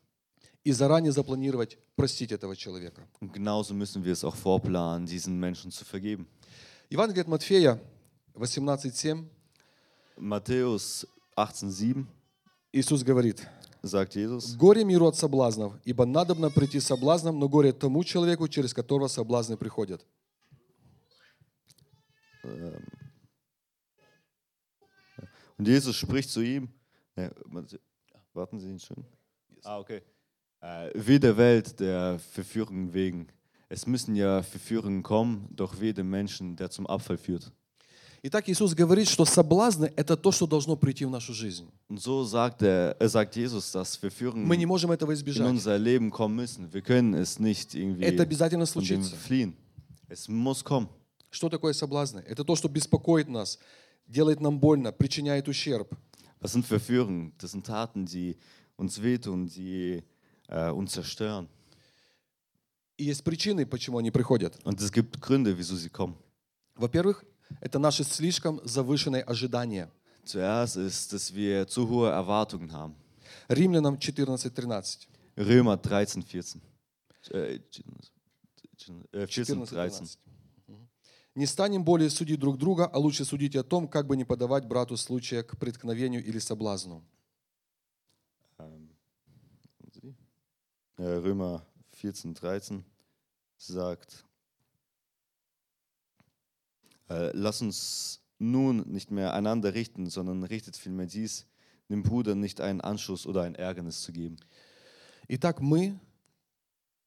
И 0.62 0.72
заранее 0.72 1.10
запланировать 1.10 1.78
простить 1.96 2.32
этого 2.32 2.54
человека. 2.54 3.02
Und 3.20 3.32
genauso 3.32 3.74
müssen 3.74 4.04
wir 4.04 4.12
es 4.12 4.22
auch 4.22 4.36
vorplanen, 4.36 5.06
diesen 5.06 5.38
Menschen 5.38 5.70
zu 5.70 5.84
vergeben. 5.84 6.26
Евангелие 6.90 7.22
от 7.22 7.28
Матфея 7.28 7.80
18.7 8.34 9.24
Matthäus 10.16 11.06
18,7 11.36 12.04
Иисус 12.72 13.02
говорит, 13.02 13.46
sagt 13.81 14.15
Jesus: 14.15 14.55
«Горе 14.55 14.83
миру 14.83 15.07
от 15.07 15.15
соблазнов, 15.15 15.73
ибо 15.85 16.05
надобно 16.05 16.49
прийти 16.49 16.79
соблазном, 16.79 17.39
но 17.39 17.47
горе 17.49 17.73
тому 17.73 18.03
человеку, 18.03 18.47
через 18.47 18.73
которого 18.73 19.07
соблазны 19.07 19.57
приходят». 19.57 20.05
Und 25.57 25.67
Jesus 25.67 25.95
spricht 25.95 26.29
zu 26.29 26.41
ihm: 26.41 26.69
Ne, 27.15 27.31
Matthä- 27.49 27.79
Warten 28.33 28.59
Sie 28.59 28.69
ihn 28.69 28.79
schon. 28.79 29.05
Ah, 29.63 29.79
okay. 29.79 30.01
Äh, 30.59 30.91
Weh 30.93 31.19
der 31.19 31.37
Welt 31.37 31.79
der 31.79 32.19
Verführung 32.19 32.93
wegen. 32.93 33.27
Es 33.69 33.87
müssen 33.87 34.15
ja 34.15 34.43
Verführungen 34.43 35.01
kommen, 35.01 35.47
doch 35.51 35.79
weh 35.79 35.93
dem 35.93 36.09
Menschen, 36.09 36.55
der 36.55 36.69
zum 36.69 36.85
Abfall 36.85 37.17
führt. 37.17 37.51
Итак, 38.22 38.48
Иисус 38.50 38.74
говорит, 38.74 39.08
что 39.08 39.24
соблазны– 39.24 39.90
это 39.96 40.14
то, 40.14 40.30
что 40.30 40.46
должно 40.46 40.76
прийти 40.76 41.06
в 41.06 41.10
нашу 41.10 41.32
жизнь. 41.32 41.70
Und 41.88 42.00
so 42.00 42.22
sagt, 42.24 42.60
er, 42.60 42.94
er 43.00 43.08
sagt 43.08 43.34
Jesus, 43.34 43.72
dass 43.72 43.96
Verführungen 43.96 44.46
Мы 44.46 44.58
не 44.58 44.66
можем 44.66 44.90
этого 44.92 45.12
in 45.12 45.16
избежать. 45.16 45.46
unser 45.48 45.78
Leben 45.78 46.10
kommen 46.10 46.36
müssen. 46.36 46.70
Wir 46.70 46.82
können 46.82 47.14
es 47.14 47.38
nicht 47.38 47.74
irgendwie 47.74 48.02
Это 48.04 48.22
обязательно 48.22 48.66
von 48.66 48.82
dem 48.84 49.02
случится. 49.02 49.16
fliehen. 49.16 49.54
Es 50.08 50.28
muss 50.28 50.62
kommen. 50.62 50.88
Что 51.30 51.48
такое 51.48 51.72
соблазны? 51.72 52.22
Это 52.26 52.44
то, 52.44 52.56
что 52.56 52.68
беспокоит 52.68 53.28
нас, 53.28 53.58
делает 54.06 54.40
нам 54.40 54.58
больно, 54.60 54.92
причиняет 54.92 55.48
ущерб. 55.48 55.88
Was 56.42 56.52
sind 56.52 56.66
Verführungen? 56.66 57.32
Das 57.38 57.52
sind 57.52 57.64
Taten, 57.64 58.04
die 58.04 58.36
uns 58.76 59.00
wehtun, 59.00 59.46
die 59.46 60.02
äh, 60.48 60.68
uns 60.70 60.92
zerstören. 60.92 61.48
И 62.98 63.04
есть 63.04 63.24
причины, 63.24 63.64
почему 63.64 63.96
они 63.96 64.10
приходят. 64.10 64.58
Und 64.64 64.78
es 64.82 64.92
gibt 64.92 65.18
Gründe, 65.22 65.56
wieso 65.56 65.74
sie 65.76 65.88
kommen. 65.88 66.16
Во-первых, 66.74 67.24
это 67.60 67.78
наши 67.78 68.04
слишком 68.04 68.60
завышенные 68.64 69.22
ожидания. 69.22 69.90
Zuerst 70.24 70.76
ist, 70.76 71.12
dass 71.12 71.34
wir 71.34 71.66
zu 71.66 71.88
hohe 71.88 72.10
Erwartungen 72.10 72.72
haben. 72.72 72.94
Римлянам 73.48 73.96
14.13. 73.96 75.06
Römer 75.36 75.80
13, 75.80 76.24
14. 76.24 76.62
Äh, 77.30 77.60
äh, 79.12 79.26
14, 79.26 79.66
13. 79.66 79.66
14:13. 79.66 80.18
Мгм. 80.66 80.88
Не 81.34 81.46
станем 81.46 81.84
более 81.84 82.10
судить 82.10 82.38
друг 82.38 82.58
друга, 82.58 82.86
а 82.86 82.98
лучше 82.98 83.24
судить 83.24 83.56
о 83.56 83.64
том, 83.64 83.88
как 83.88 84.06
бы 84.06 84.16
не 84.16 84.24
подавать 84.24 84.66
брату 84.66 84.96
случая 84.96 85.42
к 85.42 85.58
преткновению 85.58 86.24
или 86.24 86.38
соблазну. 86.38 87.04
Ähm, 88.58 88.90
äh, 90.98 91.18
Römer 91.18 91.62
14, 91.92 92.34
13 92.34 92.84
sagt, 93.56 94.24
äh, 97.09 97.31
lass 97.33 97.61
uns 97.61 98.21
nun 98.39 98.83
nicht 98.87 99.11
mehr 99.11 99.33
einander 99.33 99.73
richten, 99.73 100.09
sondern 100.09 100.43
richtet 100.43 100.75
vielmehr 100.75 101.05
dies, 101.05 101.45
dem 101.89 102.03
Bruder 102.03 102.35
nicht 102.35 102.61
einen 102.61 102.81
Anschuss 102.81 103.25
oder 103.25 103.43
ein 103.43 103.55
Ärgernis 103.55 104.01
zu 104.01 104.11
geben. 104.11 104.37
Итак, 105.27 105.59
мы, 105.59 105.99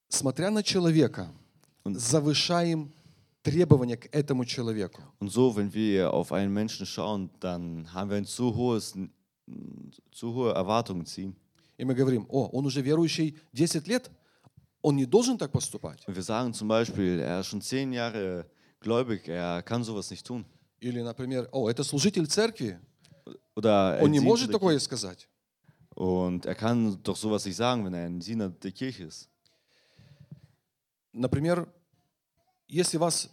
смотря 0.08 0.50
на 0.50 0.62
человека, 0.62 1.30
завышаем 1.84 2.92
требования 3.42 3.96
к 3.96 4.08
этому 4.12 4.44
человеку. 4.44 5.02
Und 5.20 5.30
so, 5.30 5.54
wenn 5.56 5.72
wir 5.72 6.12
auf 6.12 6.32
einen 6.32 6.52
Menschen 6.52 6.86
schauen, 6.86 7.30
dann 7.40 7.92
haben 7.92 8.10
wir 8.10 8.16
ein 8.16 8.24
zu 8.24 8.54
hohes, 8.54 8.94
zu 10.10 10.34
hohe 10.34 10.52
Erwartungen 10.52 11.06
ziehen. 11.06 11.36
И 11.78 11.84
мы 11.84 11.94
говорим, 11.94 12.26
о, 12.28 12.46
он 12.48 12.66
уже 12.66 12.82
верующий 12.82 13.38
10 13.54 13.86
лет, 13.86 14.10
он 14.82 14.96
не 14.96 15.06
должен 15.06 15.38
так 15.38 15.52
поступать. 15.52 16.06
Und 16.08 16.16
wir 16.16 16.22
sagen 16.22 16.52
zum 16.52 16.68
Beispiel, 16.68 17.20
er 17.20 17.40
ist 17.40 17.46
schon 17.46 17.60
zehn 17.60 17.92
Jahre 17.92 18.46
gläubig, 18.83 19.27
er 19.27 19.63
kann 19.63 19.83
sowas 19.83 20.11
nicht 20.11 20.25
tun. 20.25 20.45
Или, 20.79 21.01
например, 21.01 21.47
о, 21.51 21.69
это 21.69 21.83
служитель 21.83 22.27
церкви, 22.27 22.79
Oder 23.55 23.97
er 23.97 24.03
он 24.03 24.11
не 24.11 24.19
может 24.19 24.51
такое 24.51 24.79
сказать. 24.79 25.27
Und 25.95 26.45
er 26.45 26.55
kann 26.55 27.01
doch 27.03 27.15
sowas 27.15 27.45
nicht 27.45 27.55
sagen, 27.55 27.85
wenn 27.85 27.93
er 27.93 28.05
ein 28.05 28.19
Diener 28.19 28.49
der 28.49 28.71
Kirche 28.71 29.05
ist. 29.05 29.29
Например, 31.13 31.67
если 32.67 32.97
вас 32.97 33.29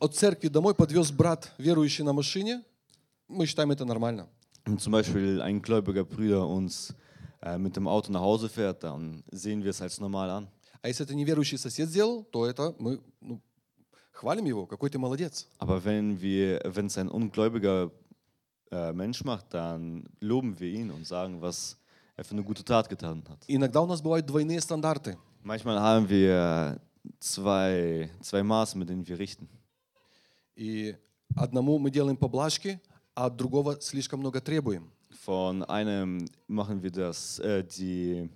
от 0.00 0.16
церкви 0.16 0.48
домой 0.48 0.74
подвез 0.74 1.10
брат, 1.12 1.52
верующий 1.58 2.04
на 2.04 2.12
машине, 2.12 2.62
мы 3.28 3.46
считаем 3.46 3.70
это 3.70 3.84
нормально. 3.84 4.28
Zum 4.78 4.92
Beispiel 4.92 5.42
ein 5.42 5.60
gläubiger 5.60 6.04
Bruder 6.04 6.46
uns 6.46 6.94
äh, 7.42 7.58
mit 7.58 7.76
dem 7.76 7.86
Auto 7.86 8.10
nach 8.12 8.20
Hause 8.20 8.48
fährt, 8.48 8.82
dann 8.84 9.22
sehen 9.30 9.62
wir 9.62 9.70
es 9.70 9.82
als 9.82 10.00
normal 10.00 10.30
an. 10.30 10.48
А 10.80 10.88
если 10.88 11.04
это 11.04 11.14
неверующий 11.14 11.58
сосед 11.58 11.88
сделал, 11.88 12.24
то 12.24 12.46
это 12.46 12.74
мы 12.78 13.00
ну, 13.20 13.40
хвалим 14.11 14.45
его, 14.45 14.65
какой 14.65 14.89
ты 14.89 14.97
молодец. 14.97 15.47
Aber 15.59 15.83
wenn 15.83 16.19
wir, 16.21 16.61
wenn 16.65 16.87
es 16.87 16.97
ein 16.97 17.09
ungläubiger 17.09 17.91
äh, 18.71 18.91
Mensch 18.93 19.23
macht, 19.23 19.53
dann 19.53 20.03
loben 20.19 20.59
wir 20.59 20.69
ihn 20.69 20.91
und 20.91 21.05
sagen, 21.05 21.41
was 21.41 21.77
er 22.15 22.23
für 22.23 22.31
eine 22.31 22.43
gute 22.43 22.63
Tat 22.63 22.89
getan 22.89 23.23
hat. 23.29 23.43
Иногда 23.47 23.81
у 23.81 23.85
нас 23.85 24.01
бывают 24.01 24.25
двойные 24.25 24.59
стандарты. 24.59 25.17
Manchmal 25.43 25.79
haben 25.79 26.09
wir 26.09 26.79
zwei, 27.19 28.09
zwei 28.21 28.43
Maße, 28.43 28.77
mit 28.77 28.89
denen 28.89 29.07
wir 29.07 29.17
richten. 29.17 29.47
И 30.55 30.95
одному 31.35 31.77
мы 31.77 31.91
делаем 31.91 32.17
поблажки, 32.17 32.81
а 33.15 33.27
от 33.27 33.37
другого 33.37 33.79
слишком 33.79 34.19
много 34.19 34.41
требуем. 34.41 34.91
Von 35.23 35.63
einem 35.63 36.25
machen 36.47 36.81
wir 36.81 36.91
das, 36.91 37.39
äh, 37.39 37.63
die, 37.63 38.29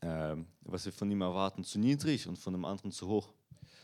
äh, 0.00 0.36
was 0.62 0.86
wir 0.86 0.92
von 0.92 1.10
ihm 1.10 1.20
erwarten, 1.20 1.64
zu 1.64 1.78
niedrig 1.78 2.26
und 2.26 2.38
von 2.38 2.52
dem 2.54 2.64
anderen 2.64 2.90
zu 2.92 3.06
hoch. 3.06 3.28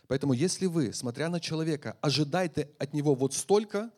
Поэтому 0.07 0.33
если 0.33 0.65
вы, 0.67 0.93
смотря 0.93 1.29
на 1.29 1.39
человека, 1.39 1.97
ожидаете 2.01 2.69
от 2.79 2.93
него 2.93 3.15
вот 3.15 3.33
столько, 3.33 3.91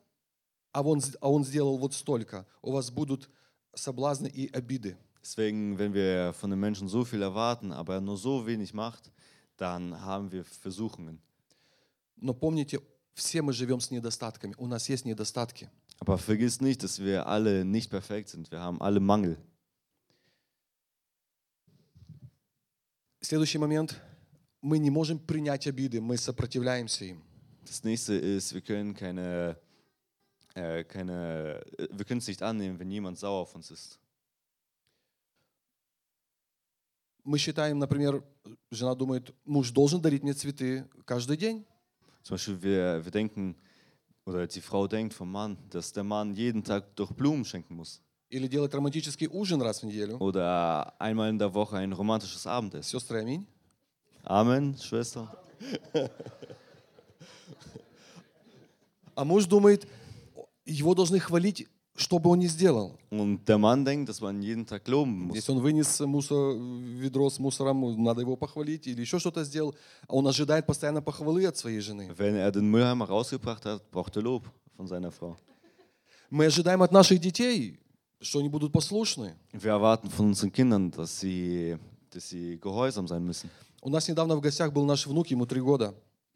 а 0.72 0.82
он, 0.82 1.02
а 1.22 1.30
он 1.30 1.44
сделал 1.44 1.78
вот 1.78 1.94
столько, 1.94 2.46
у 2.62 2.72
вас 2.72 2.92
будут 2.92 3.30
соблазны 3.74 4.28
и 4.28 4.52
обиды. 4.52 4.98
Deswegen, 5.22 5.78
wenn 5.78 5.94
wir 5.94 6.34
von 6.34 6.50
dem 6.50 6.60
Menschen 6.60 6.88
so 6.88 7.04
viel 7.04 7.22
erwarten, 7.22 7.74
aber 7.74 7.96
er 7.96 8.02
nur 8.02 8.18
so 8.18 8.46
wenig 8.46 8.74
macht, 8.74 9.12
dann 9.58 10.00
haben 10.02 10.32
wir 10.32 10.46
Versuchungen. 10.46 11.20
Но 12.16 12.34
помните, 12.34 12.80
все 13.14 13.42
мы 13.42 13.52
живем 13.52 13.80
с 13.80 13.92
недостатками. 13.92 14.56
У 14.58 14.68
нас 14.68 14.88
есть 14.90 15.06
недостатки. 15.06 15.70
Aber 16.00 16.18
vergiss 16.18 16.62
nicht, 16.62 16.84
dass 16.84 17.00
wir 17.00 17.28
alle 17.28 17.66
nicht 17.66 17.90
perfekt 17.90 18.30
sind. 18.30 18.52
Wir 18.52 18.62
haben 18.62 18.80
alle 18.80 19.00
Mangel. 19.00 19.38
Следующий 23.22 23.58
момент. 23.58 24.00
Мы 24.62 24.80
не 24.80 24.90
можем 24.90 25.20
принять 25.20 25.68
обиды, 25.68 26.02
мы 26.02 26.18
сопротивляемся 26.18 27.06
им. 27.06 27.24
Das 27.64 27.84
nächste 27.84 28.14
ist, 28.14 28.54
wir 28.54 28.62
können 28.62 28.94
keine, 28.96 29.58
äh, 30.56 30.84
keine, 30.86 31.64
äh, 31.78 31.88
wir 31.92 32.06
können 32.06 32.20
es 32.20 32.28
nicht 32.28 32.42
annehmen, 32.42 32.80
wenn 32.80 32.90
jemand 32.90 33.20
sauer 33.20 33.42
auf 33.42 33.56
uns 33.56 33.72
ist. 33.72 34.00
Мы 37.24 37.38
считаем, 37.38 37.78
например, 37.78 38.24
жена 38.72 38.96
думает, 38.96 39.36
муж 39.44 39.72
должен 39.72 40.02
дарить 40.02 40.24
мне 40.24 40.34
цветы 40.34 40.88
каждый 41.06 41.36
день. 41.36 41.66
Zum 42.24 42.36
Beispiel, 42.36 42.62
wir, 42.62 43.04
wir 43.04 43.12
denken, 43.12 43.58
oder 44.26 44.48
die 44.48 44.62
Frau 44.62 44.88
denkt 44.88 45.14
vom 45.14 45.32
Mann, 45.32 45.58
dass 45.70 45.92
der 45.92 46.04
Mann 46.06 46.34
jeden 46.34 46.64
Tag 46.64 46.96
durch 46.96 47.12
Blumen 47.12 47.44
schenken 47.44 47.76
muss. 47.76 48.02
Или 48.30 48.48
делать 48.48 48.74
романтический 48.74 49.28
ужин 49.28 49.62
раз 49.62 49.82
в 49.82 49.84
неделю. 49.84 50.18
Oder 50.20 50.94
einmal 51.02 51.30
in 51.30 51.38
der 51.38 51.54
Woche 51.54 51.78
ein 51.78 51.92
romantisches 51.92 52.48
Abendessen. 52.48 52.90
Сестры, 52.90 53.20
аминь. 53.20 53.46
Amen, 54.24 54.76
Schwester. 54.78 55.28
А 59.16 59.24
муж 59.26 59.46
думает, 59.46 59.88
его 60.66 60.94
должны 60.94 61.20
хвалить, 61.20 61.68
что 61.96 62.20
бы 62.20 62.30
он 62.30 62.40
ни 62.40 62.46
сделал. 62.46 63.00
Und 63.10 63.46
der 63.46 63.58
Mann 63.58 63.84
denkt, 63.84 64.08
dass 64.08 64.22
man 64.22 64.44
jeden 64.44 64.68
Tag 64.68 64.88
loben 64.88 65.28
muss. 65.28 65.36
Если 65.36 65.52
он 65.52 65.60
вынес 65.60 66.00
мусор, 66.02 66.56
ведро 66.56 67.28
с 67.30 67.40
мусором, 67.40 68.04
надо 68.04 68.22
его 68.22 68.36
похвалить, 68.36 68.86
или 68.86 69.02
еще 69.02 69.18
что-то 69.18 69.44
сделал, 69.44 69.76
а 70.08 70.16
он 70.16 70.28
ожидает 70.28 70.68
постоянно 70.68 71.02
похвалы 71.02 71.48
от 71.48 71.58
своей 71.58 71.80
жены. 71.80 72.14
Wenn 72.16 72.36
er 72.36 72.52
den 72.52 72.70
Mülleimer 72.70 73.06
rausgebracht 73.06 73.66
hat, 73.66 73.90
braucht 73.90 74.16
er 74.16 74.22
Lob 74.22 74.44
von 74.76 74.88
seiner 74.88 75.12
Frau. 75.12 75.36
Мы 76.30 76.46
ожидаем 76.46 76.84
от 76.84 76.92
наших 76.92 77.20
детей, 77.20 77.80
что 78.22 78.40
они 78.40 78.50
будут 78.50 78.72
послушны. 78.72 79.36
Wir 79.54 79.72
erwarten 79.72 80.12
von 80.12 80.28
unseren 80.28 80.52
Kindern, 80.52 80.92
dass 80.92 81.20
sie, 81.20 81.78
dass 82.12 82.30
sie 82.30 82.60
gehorsam 82.60 83.08
sein 83.08 83.24
müssen. 83.24 83.50
У 83.81 83.89
нас 83.89 84.07
недавно 84.07 84.36
в 84.36 84.41
гостях 84.41 84.74
был 84.74 84.86
наш 84.86 85.05
внук, 85.05 85.27
ему 85.27 85.46
три 85.46 85.62
года. 85.62 85.93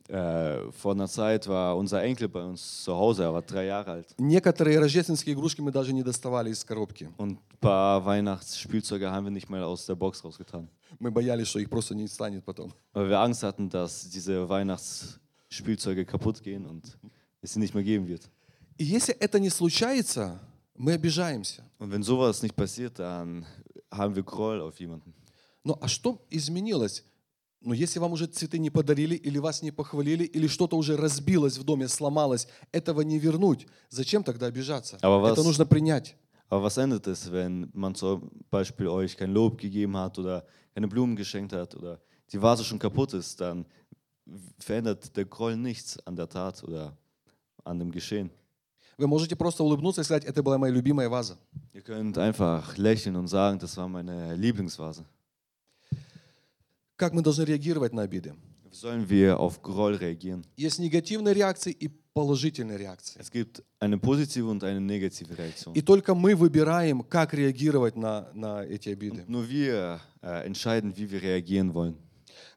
Äh, 0.07 0.71
vor 0.73 0.91
einer 0.93 1.07
Zeit 1.07 1.47
war 1.47 1.77
unser 1.77 2.03
Enkel 2.03 2.27
bei 2.27 2.43
uns 2.43 2.83
zu 2.83 2.93
Hause, 2.93 3.23
er 3.23 3.33
war 3.33 3.41
drei 3.43 3.65
Jahre 3.65 3.91
alt. 3.91 4.13
Некоторые 4.17 4.77
рождественские 4.79 5.35
игрушки 5.35 5.61
мы 5.61 5.71
даже 5.71 5.93
не 5.93 6.03
доставали 6.03 6.49
из 6.49 6.65
коробки. 6.65 7.09
Und 7.17 7.37
ein 7.37 7.59
paar 7.61 8.03
Weihnachtsspielzeuge 8.05 9.09
haben 9.09 9.25
wir 9.25 9.31
nicht 9.31 9.49
mal 9.49 9.63
aus 9.63 9.85
der 9.85 9.95
Box 9.95 10.23
rausgetan. 10.23 10.67
Мы 10.99 11.11
боялись, 11.11 11.47
что 11.47 11.59
их 11.59 11.69
просто 11.69 11.95
не 11.95 12.07
станет 12.07 12.43
потом. 12.43 12.73
Weil 12.93 13.09
wir 13.09 13.19
Angst 13.19 13.43
hatten, 13.43 13.69
dass 13.69 14.09
diese 14.09 14.49
Weihnachtsspielzeuge 14.49 16.03
kaputt 16.05 16.43
gehen 16.43 16.65
und 16.65 16.97
es 17.41 17.53
sie 17.53 17.59
nicht 17.59 17.73
mehr 17.73 17.83
geben 17.83 18.05
wird. 18.07 18.29
И 18.77 18.83
если 18.83 19.15
это 19.15 19.39
не 19.39 19.49
случается, 19.49 20.39
мы 20.75 20.93
обижаемся. 20.93 21.63
Und 21.79 21.91
wenn 21.91 22.03
sowas 22.03 22.41
nicht 22.43 22.55
passiert, 22.55 22.99
dann 22.99 23.45
haben 23.89 24.15
wir 24.15 24.23
Groll 24.23 24.59
auf 24.59 24.77
jemanden. 24.79 25.13
Ну 25.63 25.77
а 25.79 25.87
что 25.87 26.19
изменилось? 26.29 27.05
Ну 27.63 27.73
если 27.73 27.99
вам 27.99 28.13
уже 28.13 28.25
цветы 28.25 28.57
не 28.57 28.69
подарили, 28.71 29.15
или 29.15 29.37
вас 29.37 29.61
не 29.61 29.71
похвалили, 29.71 30.23
или 30.23 30.47
что-то 30.47 30.77
уже 30.77 30.97
разбилось 30.97 31.57
в 31.57 31.63
доме, 31.63 31.87
сломалось, 31.87 32.47
этого 32.71 33.01
не 33.01 33.19
вернуть. 33.19 33.67
Зачем 33.89 34.23
тогда 34.23 34.47
обижаться? 34.47 34.97
Aber 35.01 35.21
was- 35.21 35.33
Это 35.33 35.43
нужно 35.43 35.65
принять. 35.65 36.15
Aber 36.49 36.63
was 36.63 36.77
ändert 36.77 37.07
es, 37.07 37.31
wenn 37.31 37.69
man 37.73 37.93
zum 37.95 38.29
Beispiel 38.49 38.87
euch 38.87 39.15
kein 39.15 39.31
Lob 39.31 39.57
gegeben 39.59 39.95
hat 39.95 40.17
oder 40.19 40.43
keine 40.73 40.87
Blumen 40.87 41.15
geschenkt 41.15 41.53
hat 41.53 41.75
oder 41.75 41.99
die 42.33 42.41
Vase 42.41 42.63
schon 42.63 42.79
kaputt 42.79 43.13
ist, 43.13 43.39
dann 43.39 43.65
verändert 44.59 45.15
der 45.15 45.25
Groll 45.25 45.55
nichts 45.55 45.99
an 46.05 46.15
der 46.15 46.27
Tat 46.27 46.63
oder 46.63 46.97
an 47.63 47.79
dem 47.79 47.91
Geschehen. 47.91 48.31
Вы 48.97 49.07
можете 49.07 49.35
просто 49.35 49.63
улыбнуться 49.63 50.01
и 50.01 50.03
сказать, 50.03 50.25
это 50.25 50.43
была 50.43 50.57
моя 50.57 50.73
любимая 50.73 51.09
ваза. 51.09 51.37
Ihr 51.73 51.81
könnt 51.81 52.17
einfach 52.17 52.77
lächeln 52.77 53.15
und 53.15 53.27
sagen, 53.27 53.57
das 53.59 53.75
war 53.77 53.87
meine 53.87 54.35
Lieblingsvase. 54.35 55.05
Как 57.01 57.13
мы 57.13 57.23
должны 57.23 57.45
реагировать 57.45 57.93
на 57.93 58.03
обиды? 58.03 58.35
Sollen 58.71 59.09
wir 59.09 59.39
auf 59.39 59.59
Groll 59.63 59.95
reagieren? 59.97 60.45
Есть 60.55 60.77
негативные 60.77 61.33
реакции 61.33 61.71
и 61.71 61.87
положительные 62.13 62.77
реакции. 62.77 63.19
Es 63.19 63.31
gibt 63.31 63.63
eine 63.79 63.97
positive 63.97 64.47
und 64.47 64.63
eine 64.63 64.79
negative 64.79 65.35
Reaktion. 65.35 65.73
И 65.73 65.81
только 65.81 66.13
мы 66.13 66.35
выбираем, 66.35 67.01
как 67.01 67.33
реагировать 67.33 67.95
на, 67.95 68.29
на 68.35 68.63
эти 68.63 68.89
обиды. 68.89 69.25
Nur 69.27 69.49
wir 69.49 69.99
äh, 70.21 70.45
entscheiden, 70.45 70.95
wie 70.95 71.09
wir 71.09 71.23
reagieren 71.23 71.73
wollen. 71.73 71.97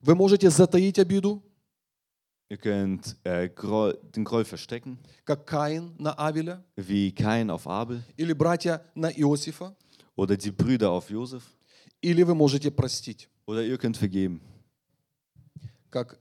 Вы 0.03 0.15
можете 0.15 0.51
затаить 0.51 0.99
обиду, 0.99 1.43
Ihr 2.51 2.59
könnt 2.59 3.17
äh, 3.25 3.49
Groll, 3.49 3.99
den 4.15 4.25
Groll 4.25 4.45
verstecken, 4.45 4.99
как 5.25 5.47
Каин 5.47 5.95
на 5.99 6.13
Авеля, 6.19 6.63
wie 6.77 7.13
Kain 7.13 7.49
auf 7.49 7.67
Abel 7.67 8.03
или 8.19 8.35
братья 8.35 8.83
на 8.95 9.11
Иосифа, 9.11 9.75
oder 10.15 10.37
die 10.37 10.51
Brüder 10.51 10.91
auf 10.91 11.09
Josef. 11.09 11.45
или 12.03 12.23
вы 12.23 12.35
можете 12.35 12.71
простить. 12.71 13.31
Oder 13.47 13.65
ihr 13.65 13.79
könnt 13.79 13.97
vergeben. 13.97 14.41
как 15.91 16.19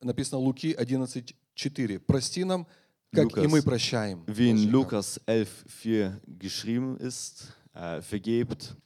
написано 0.00 0.38
Луки 0.38 0.74
11.4. 0.74 1.98
«Прости 1.98 2.44
нам, 2.44 2.66
как 3.12 3.36
и 3.36 3.40
Lukas. 3.40 3.50
мы 3.50 3.62
прощаем». 3.62 4.24
Wie 4.26 4.50
in 4.50 4.56
должникам». 4.56 4.72
Lukas 4.72 5.20
11,4 5.26 6.20
geschrieben 6.38 6.96
ist, 6.98 7.52
äh, 7.74 8.00
vergebt, 8.02 8.76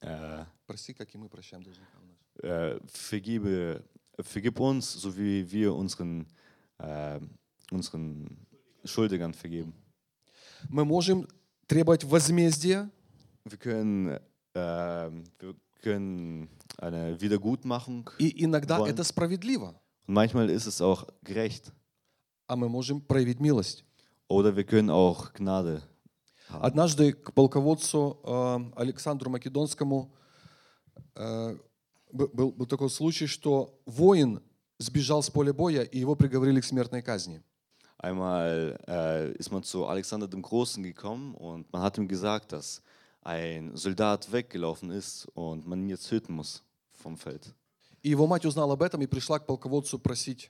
äh, 0.00 0.44
Прости, 0.66 0.92
как 0.92 1.14
и 1.14 1.18
мы 1.18 1.28
прощаем 1.28 1.62
должникам 1.62 2.04
äh, 2.42 2.78
vergebe, 2.86 3.82
vergib 4.20 4.60
uns, 4.60 4.92
so 4.92 5.16
wie 5.16 5.50
wir 5.50 5.74
unseren, 5.74 6.26
äh, 6.78 7.20
unseren 7.70 8.36
Schuldigern 8.84 9.34
vergeben. 9.34 9.72
Мы 10.68 10.84
можем 10.84 11.26
требовать 11.66 12.04
возмездия, 12.04 12.90
Wir 13.46 13.58
können, 13.58 14.08
äh, 14.54 15.10
wir 15.38 15.54
können 15.84 16.48
eine 16.78 17.20
Wiedergutmachung 17.20 18.08
и 18.18 18.28
иногда 18.44 18.78
Wollen. 18.78 18.90
это 18.90 19.04
справедливо. 19.04 19.74
und 20.06 20.14
manchmal 20.14 20.48
ist 20.50 20.66
es 20.66 20.80
auch 20.80 21.06
gerecht. 21.22 21.72
А 22.46 22.56
мы 22.56 22.68
можем 22.68 23.00
проявить 23.00 23.40
милость. 23.40 23.84
Oder 24.28 24.56
wir 24.56 24.64
können 24.64 24.90
auch 24.90 25.32
Gnade 25.34 25.82
Однажды 26.48 27.12
к 27.12 27.32
полководцу 27.32 28.18
э, 28.22 28.80
Александру 28.80 29.30
Македонскому 29.30 30.12
э, 31.16 31.56
б- 32.12 32.28
был, 32.28 32.52
был 32.52 32.66
такой 32.66 32.90
случай, 32.90 33.26
что 33.26 33.80
воин 33.86 34.40
сбежал 34.78 35.22
с 35.22 35.30
поля 35.30 35.52
боя, 35.52 35.82
и 35.82 35.98
его 35.98 36.14
приговорили 36.16 36.60
к 36.60 36.64
смертной 36.64 37.02
казни. 37.02 37.42
Einmal 37.98 38.78
äh, 38.86 39.32
ist 39.38 39.50
man 39.50 39.62
zu 39.62 39.86
Alexander 39.86 40.28
dem 40.28 40.42
Großen 40.42 40.82
gekommen 40.82 41.34
und 41.34 41.72
man 41.72 41.80
hat 41.82 41.96
ihm 41.96 42.06
gesagt, 42.06 42.52
dass 42.52 42.82
ein 43.23 43.75
Soldat 43.75 44.31
weggelaufen 44.31 44.91
ist 44.91 45.25
und 45.33 45.67
man 45.67 45.79
ihn 45.83 45.89
jetzt 45.89 46.07
töten 46.09 46.33
muss 46.33 46.63
vom 46.91 47.17
Feld. 47.17 47.53
И 48.01 48.09
его 48.09 48.27
мать 48.27 48.45
узнала 48.45 48.73
об 48.73 48.81
этом 48.81 49.01
и 49.01 49.07
пришла 49.07 49.39
к 49.39 49.45
полководцу 49.45 49.99
просить 49.99 50.49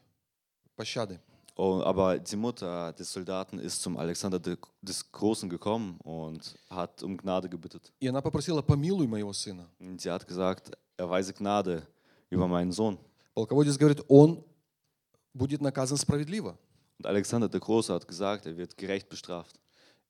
пощады. 0.76 1.20
Oh, 1.56 1.82
aber 1.84 2.20
die 2.20 2.38
Mutter 2.38 2.94
des 2.94 3.12
Soldaten 3.12 3.60
ist 3.60 3.82
zum 3.82 3.98
Alexander 3.98 4.40
de- 4.40 4.56
des 4.82 5.12
Großen 5.12 5.50
gekommen 5.50 5.98
und 6.06 6.56
hat 6.70 7.04
um 7.04 7.18
Gnade 7.18 7.50
gebittet. 7.50 7.92
И 8.00 8.08
она 8.08 8.22
попросила, 8.22 8.62
помилуй 8.62 9.08
моего 9.08 9.34
сына. 9.34 9.68
Und 9.80 10.00
sie 10.00 10.10
hat 10.10 10.26
gesagt, 10.26 10.72
erweise 10.96 11.34
Gnade 11.34 11.86
über 12.30 12.48
meinen 12.48 12.72
Sohn. 12.72 12.98
Полководец 13.34 13.78
говорит, 13.78 14.02
он 14.08 14.44
будет 15.34 15.60
наказан 15.62 15.98
справедливо. 15.98 16.58
Und 17.00 17.06
Alexander 17.08 17.50
der 17.50 17.60
Große 17.60 17.94
hat 17.94 18.08
gesagt, 18.08 18.46
er 18.46 18.56
wird 18.56 18.78
gerecht 18.78 19.10
bestraft. 19.10 19.60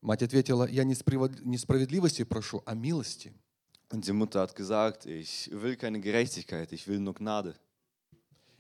Мать 0.04 0.22
ответила, 0.22 0.68
я 0.68 0.84
не 0.84 0.94
справед- 0.94 1.40
не 1.44 1.56
справедливости 1.56 2.24
прошу, 2.24 2.62
а 2.66 2.74
милости. 2.74 3.32
Und 3.90 4.04
die 4.06 4.12
Mutter 4.12 4.40
hat 4.40 4.54
gesagt, 4.54 5.06
ich 5.06 5.48
will 5.50 5.76
keine 5.76 5.98
Gerechtigkeit, 6.00 6.72
ich 6.72 6.86
will 6.86 7.00
nur 7.00 7.14
Gnade. 7.14 7.54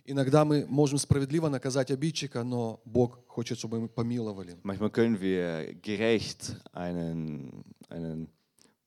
Иногда 0.06 0.44
мы 0.46 0.66
можем 0.66 0.98
справедливо 0.98 1.48
наказать 1.48 1.90
обидчика, 1.90 2.44
но 2.44 2.80
Бог 2.86 3.26
хочет, 3.26 3.58
чтобы 3.58 3.80
мы 3.80 3.88
помиловали. 3.88 4.56
Manchmal 4.62 4.90
können 4.90 5.20
wir 5.20 5.74
gerecht 5.82 6.56
einen, 6.72 7.62
einen 7.90 8.28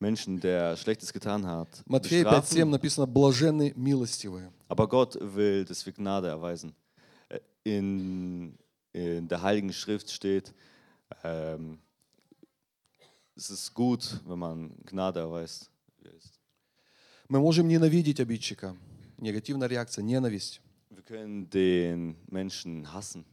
Menschen, 0.00 0.40
der 0.40 0.76
Schlechtes 0.76 1.12
getan 1.12 1.44
hat, 1.46 1.68
Матфея 1.86 2.24
5.7 2.24 2.40
bestrafen, 2.40 2.70
написано 2.70 3.06
«блаженны 3.06 3.72
милостивые». 3.76 4.50
aber 4.68 4.88
Gott 4.88 5.16
will, 5.20 5.64
dass 5.64 5.86
wir 5.86 5.92
Gnade 5.92 6.26
erweisen. 6.28 6.74
Äh, 7.28 7.38
In, 7.64 8.54
in 8.92 9.28
der 9.28 9.42
Heiligen 9.42 9.72
Schrift 9.72 10.10
steht, 10.10 10.52
ähm, 11.22 11.78
es 13.38 13.50
ist 13.50 13.72
gut, 13.72 14.20
wenn 14.26 14.38
man 14.38 14.70
Gnade 14.84 15.20
erweist. 15.20 15.70
Мы 17.28 17.40
можем 17.40 17.68
ненавидеть 17.68 18.20
обидчика. 18.20 18.74
Негативная 19.18 19.68
реакция, 19.68 20.02
ненависть. 20.02 20.60
Wir 20.90 21.02
können 21.02 21.48
den 21.50 22.16
Menschen 22.30 22.92
hassen 22.92 23.24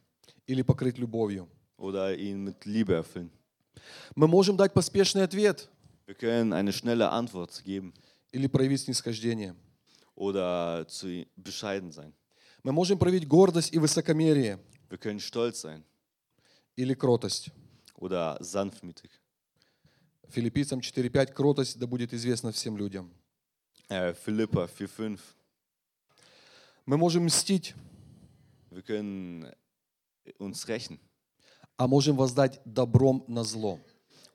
Или 0.48 0.62
покрыть 0.64 0.98
любовью. 0.98 1.48
oder 1.78 2.16
ihn 2.18 2.44
mit 2.44 2.66
Liebe 2.66 2.94
erfüllen. 2.94 3.32
Мы 4.16 4.28
можем 4.28 4.58
дать 4.58 4.74
поспешный 4.74 5.24
ответ. 5.24 5.70
Wir 6.08 6.16
können 6.16 6.54
eine 6.54 6.72
schnelle 6.74 7.10
Antwort 7.10 7.64
geben 7.64 7.94
Или 8.32 8.48
проявить 8.48 8.82
снисхождение. 8.82 9.56
oder 10.16 10.86
zu 10.88 11.26
bescheiden 11.38 11.92
sein. 11.92 12.14
Мы 12.64 12.72
можем 12.74 12.98
проявить 13.00 13.28
гордость 13.28 13.74
и 13.74 13.80
высокомерие. 13.80 14.60
Wir 14.90 14.98
können 14.98 15.20
stolz 15.20 15.62
sein 15.62 15.84
Или 16.76 16.94
кротость. 16.96 17.50
oder 17.96 18.38
sanftmütig. 18.42 19.10
Филиппийцам 20.30 20.80
4.5 20.80 21.34
кротость 21.34 21.80
да 21.80 21.88
будет 21.88 22.14
известна 22.14 22.52
всем 22.52 22.78
людям. 22.78 23.12
Äh, 23.90 24.16
Philippa 24.26 24.68
4,5. 24.68 25.20
Мы 26.86 26.98
можем 26.98 27.26
мстить, 27.26 27.74
Wir 28.72 28.82
können 28.82 29.52
uns 30.40 30.68
rächen 30.68 31.00
а 31.78 31.88
можем 31.88 32.16
воздать 32.18 32.62
добром 32.66 33.24
на 33.28 33.44
зло. 33.44 33.80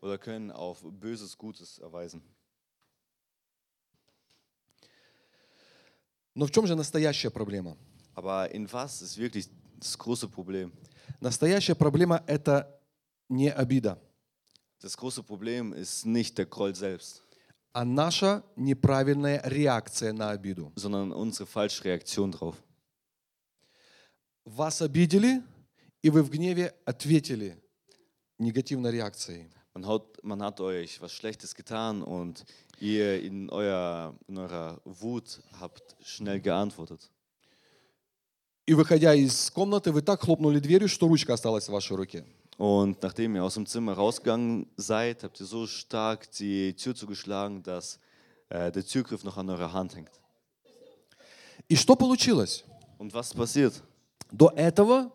oder 0.03 0.19
können 0.19 0.51
auf 0.51 0.79
Böses 0.83 1.37
Gutes 1.37 1.79
erweisen. 1.79 2.23
Но 6.35 6.47
в 6.47 6.51
чем 6.51 6.67
же 6.67 6.75
настоящая 6.75 7.31
проблема? 7.31 7.77
Aber 8.15 8.51
in 8.51 8.71
was 8.71 9.03
ist 9.03 9.19
wirklich 9.19 9.49
das 9.79 9.99
große 9.99 10.29
Problem? 10.29 10.73
Настоящая 11.21 11.75
проблема– 11.75 12.23
это 12.27 12.81
не 13.29 13.51
обида, 13.51 13.99
Das 14.82 14.98
große 14.98 15.24
Problem 15.24 15.74
ist 15.74 16.06
nicht 16.06 16.38
der 16.38 16.46
Groll 16.46 16.76
selbst, 16.76 17.22
а 17.74 17.84
наша 17.84 18.44
неправильная 18.56 19.42
реакция 19.44 20.14
на 20.14 20.32
обиду. 20.32 20.72
sondern 20.76 21.12
unsere 21.12 21.46
falsche 21.46 21.84
Reaktion 21.84 22.32
drauf. 22.32 22.56
Вас 24.46 24.82
обидели, 24.82 25.42
и 26.02 26.10
вы 26.10 26.22
в 26.24 26.30
гневе 26.30 26.74
ответили 26.86 27.58
негативной 28.38 28.92
реакцией. 28.92 29.50
Man 29.74 29.86
hat, 29.86 30.24
man 30.24 30.42
hat 30.42 30.62
euch 30.62 31.02
was 31.02 31.12
Schlechtes 31.12 31.54
getan 31.54 32.02
und 32.02 32.46
ihr 32.80 33.22
in, 33.22 33.50
euer, 33.50 34.16
in 34.28 34.38
eurer 34.38 34.80
Wut 34.86 35.42
habt 35.60 35.98
schnell 36.02 36.40
geantwortet. 36.40 37.10
И 38.68 38.74
выходя 38.74 39.14
из 39.14 39.52
комнаты, 39.52 39.92
вы 39.92 40.02
так 40.02 40.22
хлопнули 40.22 40.60
дверью, 40.60 40.88
что 40.88 41.08
ручка 41.08 41.34
осталась 41.34 41.68
в 41.68 41.72
вашей 41.72 41.98
руке. 41.98 42.26
Und 42.60 43.02
nachdem 43.04 43.36
ihr 43.36 43.44
aus 43.44 43.56
dem 43.56 43.66
Zimmer 43.66 43.94
rausgegangen 43.94 44.68
seid, 44.78 45.24
habt 45.24 45.40
ihr 45.42 45.46
so 45.46 45.68
stark 45.68 46.32
die 46.32 46.74
Tür 46.76 46.96
zugeschlagen, 46.96 47.62
dass 47.64 48.00
äh, 48.50 48.72
der 48.72 48.86
Türgriff 48.86 49.24
noch 49.26 49.38
an 49.38 49.50
eurer 49.50 49.74
Hand 49.74 49.96
hängt. 49.96 50.12
И 51.68 51.76
что 51.76 51.96
получилось? 51.96 52.64
Und 52.98 53.14
was 53.14 53.34
passiert? 53.34 53.74
До 54.32 54.50
этого 54.56 55.12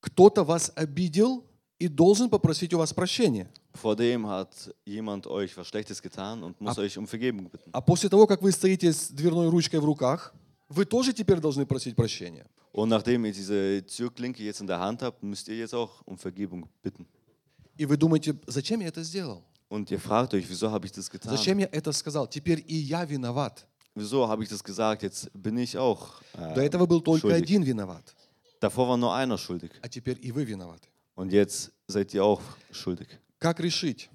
кто-то 0.00 0.44
вас 0.44 0.72
обидел 0.76 1.44
и 1.78 1.88
должен 1.88 2.30
попросить 2.30 2.72
у 2.74 2.78
вас 2.78 2.92
прощения. 2.92 3.48
Vor 3.74 3.94
dem 3.96 4.26
hat 4.26 4.72
jemand 4.86 5.26
euch 5.26 5.56
was 5.56 5.66
Schlechtes 5.66 6.00
getan 6.00 6.42
und 6.42 6.58
muss 6.60 6.78
Ab- 6.78 6.84
euch 6.84 6.96
um 6.96 7.06
Vergebung 7.06 7.50
bitten. 7.50 7.70
А 7.72 7.80
после 7.80 8.08
того, 8.08 8.26
как 8.26 8.40
вы 8.42 8.52
стоите 8.52 8.92
с 8.92 9.08
дверной 9.10 9.48
ручкой 9.50 9.80
в 9.80 9.84
руках, 9.84 10.32
вы 10.68 10.84
тоже 10.84 11.12
теперь 11.12 11.40
должны 11.40 11.66
просить 11.66 11.94
прощения. 11.96 12.46
Und 12.72 12.88
nachdem 12.90 13.24
ihr 13.24 13.32
diese 13.32 13.84
Türklinke 13.86 14.42
jetzt 14.42 14.60
in 14.60 14.66
der 14.66 14.78
Hand 14.78 15.02
habt, 15.02 15.22
müsst 15.22 15.48
ihr 15.48 15.56
jetzt 15.56 15.74
auch 15.74 16.02
um 16.04 16.18
Vergebung 16.18 16.68
bitten. 16.82 17.06
И 17.78 17.84
вы 17.86 17.96
думаете, 17.96 18.34
зачем 18.46 18.80
я 18.80 18.88
это 18.88 19.02
сделал? 19.02 19.42
Und 19.68 19.90
ihr 19.90 19.98
fragt 19.98 20.32
euch, 20.34 20.48
wieso 20.48 20.70
habe 20.70 20.86
ich 20.86 20.92
das 20.92 21.10
getan? 21.10 21.30
Зачем 21.34 21.58
я 21.58 21.66
это 21.72 21.92
сказал? 21.92 22.26
Теперь 22.28 22.62
и 22.66 22.76
я 22.76 23.04
виноват. 23.04 23.66
Wieso 23.94 24.28
habe 24.28 24.42
ich 24.44 24.50
das 24.50 24.62
gesagt? 24.62 25.02
Jetzt 25.02 25.30
bin 25.34 25.56
ich 25.58 25.76
auch. 25.78 26.20
До 26.34 26.60
Äh, 26.60 26.66
этого 26.66 26.86
был 26.86 27.00
только 27.00 27.28
schuldig. 27.28 27.42
один 27.42 27.62
виноват, 27.62 28.14
Davor 28.60 28.88
war 28.88 28.96
nur 28.98 29.14
einer 29.14 29.38
schuldig. 29.38 29.70
а 29.82 29.88
теперь 29.88 30.18
и 30.22 30.30
вы 30.32 30.44
виноваты. 30.44 30.88
Und 31.14 31.32
jetzt 31.32 31.72
seid 31.88 32.12
ihr 32.14 32.22
auch 32.24 32.42
schuldig. 32.72 33.08
Как 33.38 33.58
решить? 33.60 34.10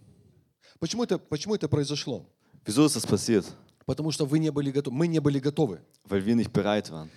Почему 0.80 1.04
это, 1.04 1.17
почему 1.17 1.56
это 1.56 1.67
произошло? 1.67 2.26
Wieso 2.65 2.86
ist 2.86 2.95
das 2.95 3.06
passiert? 3.08 3.45
Потому 3.86 4.12
что 4.12 4.26
вы 4.26 4.38
не 4.39 4.52
были 4.52 4.71
готовы. 4.71 4.95
Мы 4.95 5.08
не 5.08 5.19
были 5.19 5.39
готовы. 5.39 5.82
Weil 6.06 6.24
wir 6.26 6.36
nicht 6.36 6.52
bereit 6.54 6.89
waren. 6.91 7.10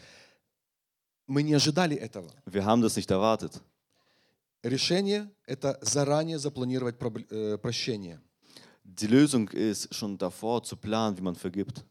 Мы 1.29 1.43
не 1.43 1.53
ожидали 1.53 1.95
этого. 1.95 2.27
Wir 2.47 2.65
haben 2.65 2.81
das 2.81 2.95
nicht 2.95 3.11
erwartet. 3.11 3.61
Решение– 4.63 5.29
это 5.45 5.77
заранее 5.81 6.39
запланировать 6.39 6.95
э, 7.29 7.57
прощение. 7.59 8.19
Die 8.83 9.05
Lösung 9.05 9.47
ist 9.49 9.93
schon 9.93 10.17
davor 10.17 10.63
zu 10.63 10.75
planen, 10.75 11.15
wie 11.17 11.21
man 11.21 11.35
vergibt. 11.35 11.85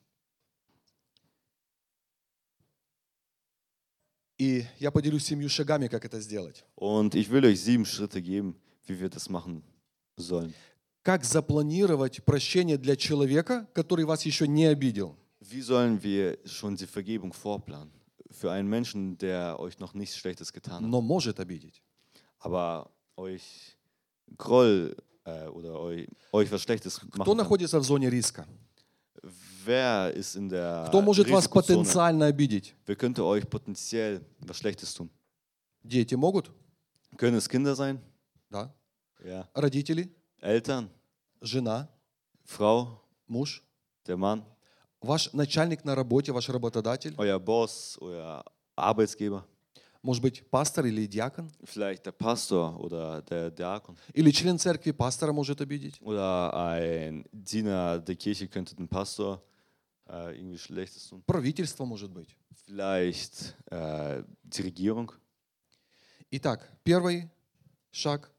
И 4.39 4.65
я 4.81 4.91
поделюсь 4.91 5.25
семью 5.25 5.49
шагами, 5.49 5.87
как 5.87 6.05
это 6.05 6.21
сделать. 6.21 6.65
Und 6.75 7.15
ich 7.15 7.31
will 7.31 7.45
euch 7.45 7.61
sieben 7.61 7.87
Schritte 7.87 8.21
geben, 8.21 8.57
wie 8.87 8.99
wir 8.99 9.09
das 9.09 9.29
machen 9.29 9.63
sollen. 10.17 10.53
Как 11.05 11.25
запланировать 11.25 12.25
прощение 12.25 12.77
для 12.77 12.97
человека, 12.97 13.69
который 13.73 14.05
вас 14.05 14.27
еще 14.27 14.49
не 14.49 14.67
обидел? 14.67 15.17
Wie 15.41 15.61
sollen 15.61 16.03
wir 16.03 16.39
schon 16.45 16.75
die 16.75 16.87
Vergebung 16.87 17.33
vorplanen? 17.33 17.93
Für 18.32 18.52
einen 18.52 18.68
Menschen, 18.70 19.18
der 19.20 19.60
euch 19.60 19.78
noch 19.80 19.94
nichts 19.94 20.18
Schlechtes 20.18 20.52
getan 20.54 20.84
hat, 20.84 20.90
но 20.90 21.02
может 21.02 21.40
обидеть. 21.40 21.82
aber 22.40 22.90
euch 23.16 23.78
Groll 24.38 24.96
äh, 25.26 25.48
oder 25.48 25.80
euch, 25.80 26.08
euch 26.32 26.52
was 26.52 26.62
Schlechtes 26.64 27.00
Кто 27.00 27.18
machen 27.18 27.26
kann. 27.26 27.38
находится 27.38 27.80
в 27.80 27.84
зоне 27.84 28.10
риска? 28.10 28.48
wer 29.66 30.12
ist 30.14 30.36
in 30.36 30.50
der 30.50 30.86
Кто 30.90 31.02
может 31.02 31.30
вас 31.30 31.46
Risikozone? 31.46 31.84
потенциально 31.84 32.26
обидеть? 32.28 32.76
Wer 32.86 32.96
könnte 32.96 33.24
euch 33.24 33.48
potenziell 33.50 34.22
was 34.40 34.58
Schlechtes 34.58 34.94
tun? 34.94 35.10
Дети 35.84 36.16
могут? 36.16 36.52
Können 37.18 37.38
es 37.38 37.48
Kinder 37.48 37.76
sein? 37.76 38.02
Да. 38.50 38.74
Ja. 39.24 39.48
Родители? 39.54 40.10
Eltern? 40.42 40.90
Жена? 41.42 41.88
Frau? 42.46 43.00
Муж? 43.28 43.64
Der 44.08 44.18
Mann? 44.18 44.44
Ваш 45.01 45.33
начальник 45.33 45.85
на 45.85 45.95
работе, 45.95 46.33
ваш 46.33 46.49
работодатель? 46.49 47.15
Euer 47.15 47.39
Boss? 47.39 47.99
Euer 48.01 48.43
Arbeitsgeber? 48.77 49.45
Может 50.03 50.23
быть, 50.23 50.49
пастор 50.49 50.87
или 50.87 51.07
диакон? 51.07 51.51
Vielleicht 51.65 52.05
der 52.07 52.13
Pastor 52.13 52.77
oder 52.79 53.23
der 53.23 53.51
Diakon? 53.51 53.97
Или 54.15 54.31
член 54.31 54.59
церкви 54.59 54.93
пастора 54.93 55.33
может 55.33 55.61
обидеть? 55.61 56.01
Oder 56.01 56.53
ein 56.55 57.25
Diener 57.33 57.99
der 57.99 58.17
Kirche 58.17 58.49
könnte 58.49 58.75
den 58.75 58.89
Pastor 58.89 59.43
äh, 60.09 60.37
irgendwie 60.37 60.59
Schlechtes 60.59 61.09
tun? 61.09 61.23
Правительство 61.27 61.85
может 61.85 62.11
быть. 62.11 62.37
Vielleicht 62.65 63.57
äh, 63.71 64.23
die 64.43 64.63
Regierung? 64.63 65.13
Итак, 66.31 66.69
первый 66.85 67.29
шаг. 67.91 68.31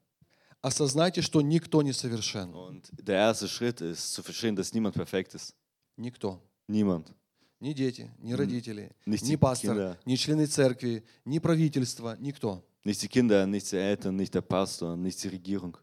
Осознайте, 0.62 1.22
что 1.22 1.40
никто 1.40 1.82
не 1.82 1.92
совершен. 1.92 2.54
Und 2.54 2.90
der 2.92 3.16
erste 3.16 3.48
Schritt 3.48 3.80
ist 3.80 4.12
zu 4.12 4.22
verstehen, 4.22 4.56
dass 4.56 4.74
niemand 4.74 4.94
perfekt 4.94 5.34
ist. 5.34 5.54
Никто. 5.96 6.40
Niemand. 6.70 7.12
Ни 7.60 7.74
дети, 7.74 8.10
ни 8.22 8.32
родители, 8.32 8.90
Nicht 9.04 9.24
ни 9.24 9.36
пастор, 9.36 9.76
Kinder. 9.76 9.98
ни 10.06 10.14
члены 10.16 10.46
церкви, 10.46 11.02
ни 11.24 11.38
правительство, 11.38 12.16
никто. 12.18 12.62
Nicht 12.84 13.02
die 13.02 13.08
Kinder, 13.08 13.44
nicht 13.46 13.70
die 13.72 13.76
Eltern, 13.76 14.16
nicht 14.16 14.32
der 14.32 14.40
Pastor, 14.40 14.96
nicht 14.96 15.22
die 15.22 15.28
Regierung. 15.28 15.76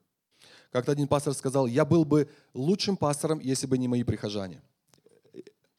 Как-то 0.72 0.92
один 0.92 1.08
пастор 1.08 1.34
сказал, 1.34 1.68
я 1.68 1.86
был 1.86 2.04
бы 2.06 2.28
лучшим 2.54 2.98
пастором, 2.98 3.40
если 3.40 3.68
бы 3.68 3.78
не 3.78 3.88
мои 3.88 4.04
прихожане. 4.04 4.62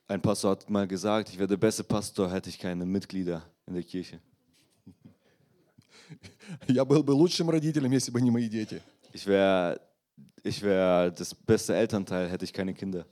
Ein 0.07 0.21
Pastor 0.23 0.53
hat 0.53 0.71
mal 0.71 0.87
gesagt, 0.87 1.31
ich 1.31 1.39
wäre 1.39 1.49
der 1.49 1.57
beste 1.57 1.85
Pastor, 1.85 2.31
hätte 2.31 2.49
ich 2.51 2.59
keine 2.59 2.85
Mitglieder 2.87 3.43
in 3.67 3.75
der 3.75 3.83
Kirche. 3.83 4.21
Я 6.69 6.85
был 6.85 7.03
бы 7.03 7.13
лучшим 7.13 7.51
родителем, 7.51 7.91
если 7.93 8.11
бы 8.11 8.21
не 8.21 8.31
мои 8.31 8.49
дети. 8.49 8.81
Ich 9.13 9.27
wäre 9.27 9.81
ich 10.45 10.63
wär 10.63 11.11
das 11.11 11.35
beste 11.35 11.75
Elternteil, 11.75 12.29
hätte 12.29 12.45
ich 12.45 12.53
keine 12.53 12.73
Kinder. 12.75 13.05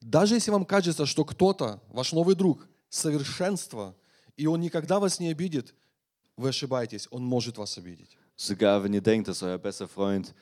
Даже 0.00 0.34
если 0.34 0.50
вам 0.50 0.64
кажется, 0.64 1.06
что 1.06 1.24
кто-то, 1.24 1.80
ваш 1.90 2.12
новый 2.12 2.34
друг, 2.34 2.66
совершенство, 2.88 3.94
и 4.36 4.46
он 4.46 4.60
никогда 4.60 4.98
вас 4.98 5.18
не 5.18 5.30
обидит, 5.30 5.74
вы 6.36 6.50
ошибаетесь, 6.50 7.08
он 7.10 7.24
может 7.24 7.58
вас 7.58 7.76
обидеть. 7.78 8.16
Sogar 8.36 8.84
wenn 8.84 8.94
ihr 8.94 9.00
denkt, 9.00 9.26
dass 9.26 9.42
euer 9.42 9.58
bester 9.58 9.88
Freund 9.88 10.32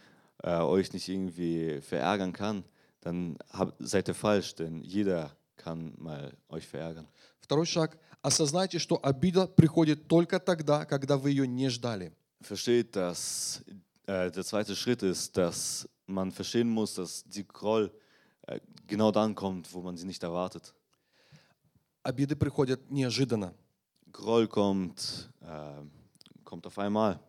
äh, 0.43 0.59
euch 0.59 0.93
nicht 0.93 1.09
irgendwie 1.09 1.81
verärgern 1.81 2.31
kann, 2.35 2.63
dann 3.01 3.39
hab, 3.51 3.75
seid 3.79 4.09
ihr 4.09 4.15
falsch, 4.15 4.55
denn 4.55 4.83
jeder 4.83 5.35
kann 5.57 5.95
mal 5.97 6.37
euch 6.51 6.67
verärgern. 6.67 7.07
Второй 7.41 7.65
шаг. 7.65 7.97
Осознайте, 8.21 8.79
что 8.79 9.01
обида 9.03 9.47
приходит 9.47 10.09
только 10.09 10.39
тогда, 10.41 10.85
когда 10.85 11.17
вы 11.17 11.31
ее 11.31 11.47
не 11.47 11.71
ждали. 11.71 12.13
Versteht, 12.43 12.97
dass 12.97 13.63
äh, 14.07 14.31
der 14.31 14.45
zweite 14.45 14.77
Schritt 14.77 15.03
ist, 15.03 15.35
dass 15.37 15.89
man 16.07 16.33
verstehen 16.33 16.69
muss, 16.69 16.95
dass 16.97 17.25
die 17.25 17.47
Groll 17.47 17.87
äh, 17.87 18.06
genau 18.88 19.12
dann 19.12 19.36
kommt, 19.36 19.74
wo 19.74 19.82
man 19.82 19.98
sie 19.98 20.06
nicht 20.06 20.24
erwartet. 20.24 20.74
Обиды 22.04 22.36
приходят 22.36 22.90
неожиданно. 22.90 23.54
Groll 24.12 24.48
kommt, 24.48 25.30
äh, 25.42 25.82
kommt 26.44 26.66
auf 26.66 26.78
einmal. 26.78 27.20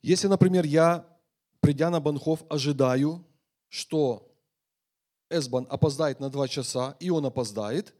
Если, 0.00 0.26
например, 0.26 0.64
я, 0.64 1.06
придя 1.60 1.90
на 1.90 2.00
Банхов, 2.00 2.44
ожидаю, 2.48 3.24
что 3.68 4.28
Эсбан 5.28 5.66
опоздает 5.68 6.20
на 6.20 6.30
два 6.30 6.48
часа, 6.48 6.96
и 6.98 7.10
он 7.10 7.26
опоздает, 7.26 7.94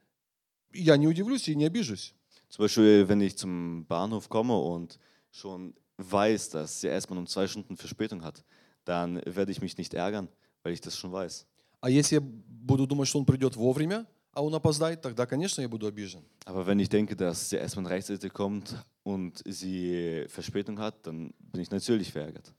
я 0.72 0.96
не 0.96 1.06
удивлюсь 1.06 1.48
и 1.48 1.54
не 1.54 1.66
обижусь. 1.66 2.14
Zum 2.48 2.64
Beispiel, 2.64 3.08
wenn 3.08 3.20
ich 3.20 3.38
zum 3.38 3.86
Bahnhof 3.86 4.28
komme 4.28 4.58
und 4.58 4.98
schon 5.30 5.74
weiß, 5.96 6.50
dass 6.50 6.80
der 6.80 6.94
S-Bahn 6.96 7.18
um 7.18 7.26
zwei 7.26 7.46
Stunden 7.46 7.76
Verspätung 7.76 8.22
hat, 8.22 8.44
dann 8.84 9.22
werde 9.24 9.52
ich 9.52 9.62
mich 9.62 9.78
nicht 9.78 9.94
ärgern, 9.94 10.28
weil 10.62 10.72
ich 10.72 10.80
das 10.80 10.96
schon 10.96 11.12
weiß. 11.12 11.46
А 11.80 11.90
если 11.90 12.16
я 12.16 12.20
буду 12.20 12.86
думать, 12.86 13.08
что 13.08 13.18
он 13.18 13.24
придет 13.24 13.56
вовремя, 13.56 14.06
а 14.32 14.42
он 14.42 14.54
опоздает, 14.54 15.02
тогда, 15.02 15.26
конечно, 15.26 15.60
я 15.60 15.68
буду 15.68 15.86
обижен. 15.86 16.22
Aber 16.46 16.66
wenn 16.66 16.78
ich 16.78 16.88
denke, 16.88 17.16
dass 17.16 17.50
der 17.50 17.62
S-Bahn 17.62 17.86
rechtzeitig 17.86 18.32
kommt 18.32 18.74
und 19.02 19.42
sie 19.44 20.24
Verspätung 20.28 20.78
hat, 20.78 21.06
dann 21.06 21.32
bin 21.38 21.60
ich 21.60 21.70
natürlich 21.70 22.12
verärgert. 22.12 22.52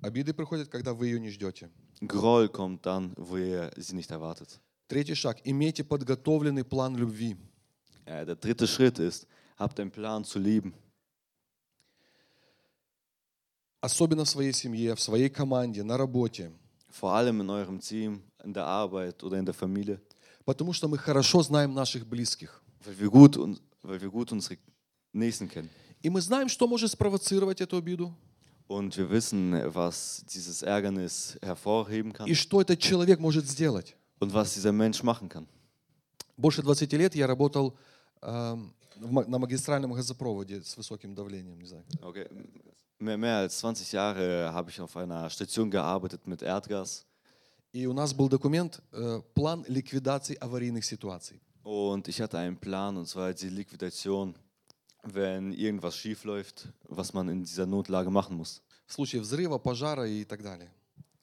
Обиды 0.00 0.32
приходят, 0.32 0.68
когда 0.68 0.94
вы 0.94 1.06
ее 1.08 1.18
не 1.18 1.30
ждете. 1.30 1.70
Groll 2.00 2.48
kommt 2.48 2.86
dann, 2.86 3.12
wo 3.16 3.36
ihr 3.36 3.72
sie 3.76 3.96
nicht 3.96 4.10
erwartet. 4.10 4.60
Третий 4.86 5.14
шаг. 5.14 5.38
Имейте 5.44 5.82
подготовленный 5.82 6.64
план 6.64 6.96
любви. 6.96 7.36
Äh, 8.06 8.24
der 8.24 8.36
dritte 8.36 8.66
Schritt 8.66 8.98
ist, 8.98 9.26
habt 9.58 9.80
einen 9.80 9.90
Plan 9.90 10.24
zu 10.24 10.38
lieben. 10.38 10.74
Особенно 13.80 14.24
в 14.24 14.28
своей 14.28 14.52
семье, 14.52 14.94
в 14.94 15.00
своей 15.00 15.28
команде, 15.28 15.82
на 15.82 15.96
работе. 15.96 16.52
Vor 16.93 17.11
allem 17.11 17.41
in 17.41 17.49
eurem 17.49 17.79
Team, 17.79 18.21
in 18.43 18.53
der 18.53 18.65
Arbeit 18.65 19.23
oder 19.23 19.37
in 19.37 19.45
der 19.45 19.53
Familie. 19.55 19.99
Потому 20.45 20.73
что 20.73 20.87
мы 20.87 20.97
хорошо 20.97 21.41
знаем 21.41 21.73
наших 21.73 22.05
близких. 22.05 22.61
Weil 22.85 22.99
wir 22.99 23.09
gut, 23.09 23.37
weil 23.81 23.99
wir 23.99 24.09
gut 24.09 24.31
unsere 24.31 24.57
Nächsten 25.13 25.49
kennen. 25.49 25.69
И 26.01 26.09
мы 26.09 26.21
знаем, 26.21 26.49
что 26.49 26.67
может 26.67 26.91
спровоцировать 26.91 27.61
эту 27.61 27.77
обиду. 27.77 28.13
Und 28.67 28.95
wir 28.97 29.09
wissen, 29.09 29.53
was 29.73 30.23
dieses 30.27 30.61
Ärgernis 30.63 31.37
hervorheben 31.41 32.13
kann 32.13 32.27
И 32.27 32.33
что 32.33 32.61
этот 32.61 32.79
человек 32.79 33.19
может 33.19 33.47
сделать. 33.47 33.95
und 34.19 34.33
was 34.33 34.53
dieser 34.53 34.71
Mensch 34.71 35.01
machen 35.03 35.27
kann. 35.29 35.47
Больше 36.37 36.61
20 36.61 36.91
лет 36.93 37.15
я 37.15 37.25
работал 37.27 37.75
ма- 38.21 39.25
на 39.27 39.37
магистральном 39.39 39.93
газопроводе 39.93 40.61
с 40.63 40.77
высоким 40.77 41.13
давлением. 41.15 41.59
Не 41.59 41.67
знаю. 41.67 41.83
Okay. 42.01 42.27
Mehr, 43.02 43.16
mehr 43.16 43.36
als 43.36 43.58
20 43.58 43.92
Jahre 43.92 44.52
habe 44.52 44.70
ich 44.70 44.80
auf 44.80 44.96
einer 44.96 45.30
Station 45.30 45.70
gearbeitet 45.70 46.26
mit 46.26 46.42
Erdgas 46.42 47.04
И 47.70 47.86
у 47.86 47.92
нас 47.92 48.14
был 48.14 48.28
документ 48.28 48.80
э, 48.92 49.20
«План 49.34 49.64
ликвидации 49.68 50.36
аварийных 50.40 50.84
ситуаций». 50.84 51.40
und 51.62 52.08
ich 52.08 52.20
hatte 52.20 52.38
einen 52.38 52.56
Plan 52.56 52.96
und 52.96 53.06
zwar 53.06 53.34
die 53.34 53.50
Liquidation, 53.50 54.34
wenn 55.02 55.52
irgendwas 55.52 55.96
schief 55.96 56.24
läuft, 56.24 56.68
was 56.88 57.12
man 57.12 57.28
in 57.28 57.44
dieser 57.44 57.66
Notlage 57.66 58.10
machen 58.10 58.36
muss. 58.36 58.62
В 58.86 58.94
случае 58.94 59.20
взрыва, 59.20 59.58
пожара 59.58 60.06
и 60.08 60.24
так 60.24 60.42
далее. 60.42 60.70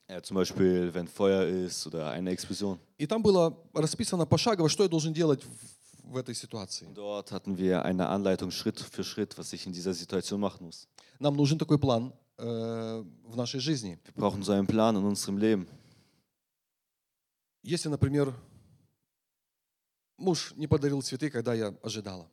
Ja, 0.07 0.21
zum 0.21 0.35
Beispiel, 0.35 0.93
wenn 0.93 1.07
Feuer 1.07 1.47
ist 1.47 1.87
oder 1.87 2.11
eine 2.11 2.29
Explosion. 2.31 2.77
И 2.99 3.07
там 3.07 3.23
было 3.23 3.57
расписано 3.73 4.27
пошагово, 4.27 4.69
что 4.69 4.83
я 4.83 4.89
должен 4.89 5.13
делать 5.13 5.43
в, 6.10 6.16
этой 6.16 6.34
ситуации. 6.34 6.88
Dort 6.94 7.30
hatten 7.32 7.56
wir 7.56 7.84
eine 7.84 8.08
Anleitung 8.08 8.50
Schritt 8.50 8.80
für 8.80 9.04
Schritt, 9.04 9.36
was 9.38 9.52
ich 9.52 9.66
in 9.66 9.72
dieser 9.72 9.94
Situation 9.94 10.40
machen 10.40 10.66
muss. 10.66 10.88
Нам 11.18 11.36
нужен 11.36 11.58
такой 11.58 11.78
план 11.78 12.12
э, 12.38 13.04
в 13.24 13.36
нашей 13.36 13.60
жизни. 13.60 13.98
Wir 14.04 14.12
brauchen 14.14 14.42
so 14.42 14.52
einen 14.52 14.66
Plan 14.66 14.96
in 14.96 15.04
unserem 15.04 15.38
Leben. 15.38 15.66
Если, 17.62 17.88
например, 17.88 18.34
муж 20.16 20.52
не 20.56 20.66
подарил 20.66 21.02
цветы, 21.02 21.30
когда 21.30 21.54
я 21.54 21.74
ожидала, 21.82 22.26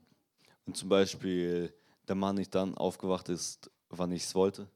Und 0.66 0.76
zum 0.76 0.90
Beispiel 0.90 1.74
der 2.08 2.16
Mann 2.16 2.36
nicht 2.36 2.54
dann 2.54 2.76
aufgewacht 2.76 3.30
ist, 3.30 3.70
wann 3.90 4.12
ich 4.12 4.24
es 4.24 4.36
wollte. 4.36 4.68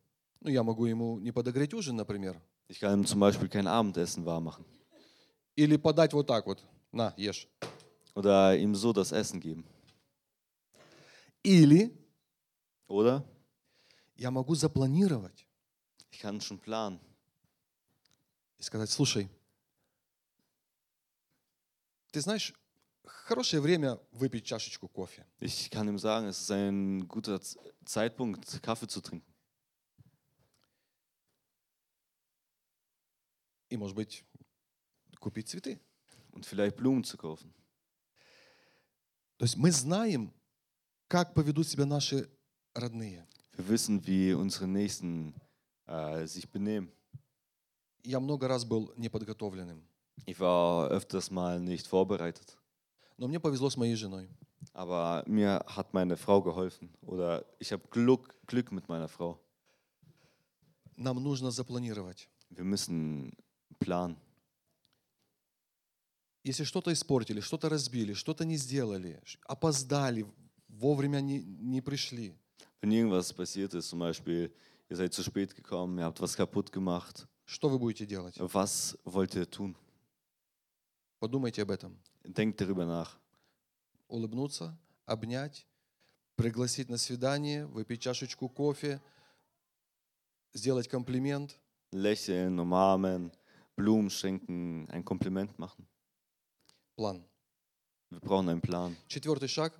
ну, 0.41 0.49
я 0.49 0.63
могу 0.63 0.85
ему 0.85 1.19
не 1.19 1.31
подогреть 1.31 1.73
ужин, 1.73 1.95
например, 1.95 2.35
Ich 2.67 2.79
kann 2.79 2.99
ihm 3.01 3.05
zum 3.05 3.19
Beispiel 3.19 3.49
kein 3.49 3.67
Abendessen 3.67 4.25
wahr 4.25 4.39
machen. 4.41 4.65
или 5.55 5.75
подать 5.77 6.13
вот 6.13 6.27
так 6.27 6.45
вот, 6.45 6.63
на, 6.91 7.13
ешь. 7.17 7.47
Oder 8.14 8.56
ihm 8.56 8.74
so 8.74 8.92
das 8.92 9.12
Essen 9.12 9.40
geben. 9.40 9.64
Или 11.42 11.92
Oder 12.88 13.24
я 14.16 14.30
могу 14.30 14.54
запланировать 14.54 15.46
ich 16.10 16.20
kann 16.20 16.40
schon 16.40 16.58
planen. 16.58 16.98
и 18.58 18.62
сказать, 18.62 18.88
слушай, 18.88 19.28
ты 22.10 22.20
знаешь, 22.22 22.54
хорошее 23.04 23.60
время 23.60 24.00
выпить 24.12 24.46
чашечку 24.46 24.88
кофе. 24.88 25.26
Ich 25.40 25.68
kann 25.70 25.86
ihm 25.88 25.98
sagen, 25.98 26.26
es 26.28 26.40
ist 26.40 26.50
ein 26.50 27.06
guter 27.06 27.38
Z- 27.40 27.58
Zeitpunkt, 27.84 28.62
Kaffee 28.62 28.88
zu 28.88 29.02
trinken. 29.02 29.30
И, 33.68 33.76
может 33.76 33.96
быть, 33.96 34.24
купить 35.20 35.48
цветы. 35.48 35.78
Und 36.32 36.46
vielleicht 36.46 36.76
Blumen 36.76 37.04
zu 37.04 37.16
kaufen. 37.16 37.52
То 39.40 39.44
есть 39.44 39.56
мы 39.56 39.70
знаем, 39.70 40.32
как 41.08 41.34
поведут 41.34 41.66
себя 41.68 41.84
наши 41.86 42.28
родные. 42.74 43.26
Wir 43.56 43.68
wissen, 43.68 44.06
wie 44.06 44.32
unsere 44.34 44.66
Nächsten 44.66 45.34
äh, 45.86 46.26
sich 46.26 46.50
benehmen. 46.50 46.90
Я 48.02 48.20
много 48.20 48.46
раз 48.48 48.64
был 48.64 48.92
неподготовленным, 48.96 49.82
Ich 50.26 50.38
war 50.38 50.88
öfters 50.90 51.30
mal 51.30 51.58
nicht 51.60 51.86
vorbereitet. 51.86 52.56
но 53.18 53.28
мне 53.28 53.40
повезло 53.40 53.68
с 53.70 53.76
моей 53.76 53.94
женой. 53.96 54.28
Aber 54.72 55.22
mir 55.26 55.64
hat 55.66 55.92
meine 55.94 56.16
Frau 56.16 56.42
geholfen. 56.42 56.90
Oder 57.02 57.44
ich 57.58 57.72
habe 57.72 57.82
Glück, 57.90 58.34
Glück 58.46 58.72
mit 58.72 58.88
meiner 58.88 59.08
Frau. 59.08 59.38
Нам 60.96 61.22
нужно 61.22 61.50
запланировать. 61.50 62.28
Wir 62.50 62.64
müssen 62.64 63.32
planen. 63.78 64.16
Если 66.43 66.63
что-то 66.63 66.91
испортили, 66.91 67.39
что-то 67.39 67.69
разбили, 67.69 68.13
что-то 68.13 68.45
не 68.45 68.57
сделали, 68.57 69.21
опоздали, 69.45 70.25
вовремя 70.67 71.21
не, 71.21 71.39
не 71.39 71.81
пришли, 71.81 72.33
Wenn 72.81 72.91
irgendwas 72.91 73.31
passiert 73.31 73.75
ist, 73.75 73.89
zum 73.89 73.99
Beispiel, 73.99 74.51
ihr 74.89 74.97
seid 74.97 75.13
zu 75.13 75.21
spät 75.21 75.55
gekommen, 75.55 75.99
ihr 75.99 76.05
habt 76.05 76.19
was 76.19 76.35
kaputt 76.35 76.71
gemacht, 76.71 77.27
что 77.45 77.69
вы 77.69 77.77
будете 77.77 78.07
делать? 78.07 78.35
was 78.39 78.97
wollt 79.05 79.35
ihr 79.35 79.47
tun? 79.49 79.75
Подумайте 81.19 81.61
об 81.61 81.69
этом. 81.69 81.95
Denkt 82.23 82.59
darüber 82.59 82.85
nach. 82.85 83.19
Улыбнуться, 84.07 84.75
обнять, 85.05 85.67
пригласить 86.35 86.89
на 86.89 86.97
свидание, 86.97 87.67
выпить 87.67 88.01
чашечку 88.01 88.49
кофе, 88.49 88.99
сделать 90.53 90.87
комплимент. 90.87 91.59
Lächeln, 91.91 92.59
umarmen, 92.59 93.31
Blumen 93.75 94.09
schenken, 94.09 94.89
ein 94.89 95.05
Kompliment 95.05 95.59
machen. 95.59 95.85
План. 97.01 97.23
Wir 98.11 98.19
brauchen 98.19 98.47
einen 98.49 98.61
Plan. 98.61 98.95
Четвертый 99.07 99.47
шаг. 99.49 99.73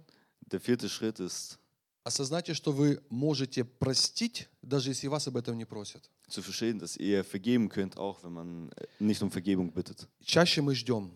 Der 0.51 0.60
vierte 0.60 0.89
Schritt 0.89 1.19
ist, 1.19 1.60
Осознайте, 2.03 2.55
что 2.55 2.71
вы 2.71 2.99
можете 3.10 3.63
простить, 3.63 4.49
даже 4.63 4.89
если 4.89 5.05
вас 5.07 5.27
об 5.27 5.38
этом 5.38 5.55
не 5.55 5.65
просят. 5.65 6.10
zu 6.27 6.41
verstehen, 6.41 6.79
dass 6.79 6.97
ihr 6.97 7.23
vergeben 7.23 7.69
könnt, 7.69 7.95
auch 7.99 8.23
wenn 8.23 8.34
man 8.34 8.69
äh, 8.71 8.88
nicht 8.97 9.21
um 9.21 9.29
Vergebung 9.29 9.71
bittet. 9.71 10.07
Чаще 10.25 10.63
мы 10.63 10.73
ждем. 10.73 11.12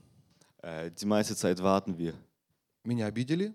Äh, 0.62 0.92
die 0.92 1.08
meiste 1.08 1.36
Zeit 1.36 1.60
warten 1.64 1.98
wir. 1.98 2.14
Меня 2.84 3.08
обидели, 3.08 3.52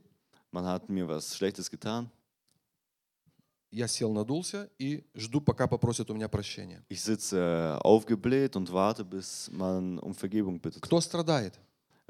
Man 0.51 0.65
hat 0.67 0.89
mir 0.89 1.07
was 1.07 1.37
Schlechtes 1.37 1.71
getan. 1.71 2.11
я 3.71 3.87
сел, 3.87 4.13
надулся 4.13 4.69
и 4.81 5.05
жду, 5.15 5.41
пока 5.41 5.69
попросят 5.69 6.11
у 6.11 6.15
меня 6.15 6.29
прощения. 6.29 6.83
Ich 6.89 7.01
sitze 7.01 7.37
äh, 7.39 7.87
aufgebläht 7.87 8.57
und 8.57 8.73
warte, 8.73 9.05
bis 9.05 9.49
man 9.53 10.01
um 10.01 10.13
Vergebung 10.13 10.59
bittet. 10.59 10.83
Кто 10.83 11.01
страдает? 11.01 11.61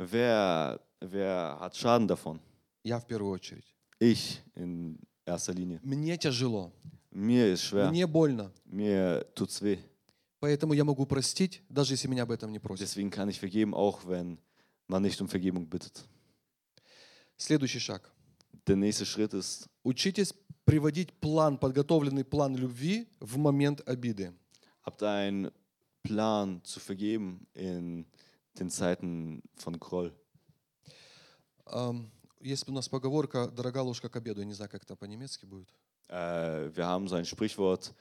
Wer, 0.03 0.81
wer 1.01 1.59
hat 1.61 1.77
Schaden 1.77 2.09
davon? 2.09 2.41
Я 2.83 2.99
в 2.99 3.07
первую 3.07 3.33
очередь. 3.33 3.75
Ich 3.99 4.41
in 4.55 4.99
erster 5.27 5.53
Linie. 5.53 5.79
Мне 5.83 6.17
тяжело, 6.17 6.73
Mir 7.13 7.53
ist 7.53 7.65
schwer. 7.65 7.91
мне 7.91 8.07
больно. 8.07 8.51
Mir 8.65 9.27
tut's 9.35 9.61
weh. 9.61 9.79
Поэтому 10.41 10.73
я 10.73 10.85
могу 10.85 11.05
простить, 11.05 11.63
даже 11.69 11.93
если 11.93 12.09
меня 12.09 12.23
об 12.23 12.31
этом 12.31 12.51
не 12.51 12.59
просят. 12.59 12.81
Deswegen 12.89 13.11
kann 13.11 13.29
ich 13.29 13.39
vergeben, 13.39 13.75
auch 13.75 14.07
wenn 14.07 14.39
man 14.89 15.03
nicht 15.03 15.21
um 15.21 15.29
Vergebung 15.29 15.67
bittet. 15.69 16.03
Следующий 17.37 17.79
шаг. 17.81 18.11
Der 18.67 18.77
nächste 18.77 19.05
Schritt 19.05 19.35
ist, 19.35 19.69
Учитесь 19.85 20.33
приводить 20.65 21.13
план, 21.21 21.59
подготовленный 21.59 22.25
план 22.25 22.55
любви 22.57 23.07
в 23.21 23.37
момент 23.37 23.83
обиды. 23.87 24.33
habt 24.83 25.03
einen 25.03 25.51
Plan 26.03 26.63
zu 26.65 26.81
vergeben 26.81 27.47
in 27.53 28.07
den 28.59 28.71
Zeiten 28.71 29.43
von 29.57 29.79
Groll. 29.79 30.13
Ам, 31.67 32.11
Есть 32.41 32.69
у 32.69 32.73
нас 32.73 32.89
поговорка 32.89 33.49
«дорога 33.49 33.83
ложка 33.83 34.09
к 34.09 34.17
обеду». 34.17 34.41
Я 34.41 34.47
не 34.47 34.55
знаю, 34.55 34.71
как 34.71 34.83
это 34.83 34.97
по-немецки 34.97 35.45
будет. 35.45 35.69
Äh, 36.09 36.71
wir 36.75 36.87
haben 36.87 37.07
so 37.07 37.15
ein 37.15 37.25
Sprichwort, 37.25 37.95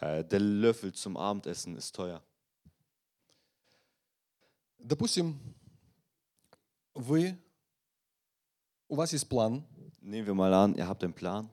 äh, 0.00 0.24
der 0.24 0.40
Löffel 0.40 0.92
zum 0.92 1.16
Abendessen 1.16 1.76
ist 1.76 1.94
teuer. 1.94 2.22
Допустим, 4.78 5.38
вы, 6.94 7.36
у 8.88 8.96
вас 8.96 9.12
есть 9.12 9.28
план, 9.28 9.64
Nehmen 10.00 10.26
wir 10.26 10.34
mal 10.34 10.52
an, 10.52 10.74
ihr 10.74 10.88
habt 10.88 11.04
einen 11.04 11.14
Plan 11.14 11.48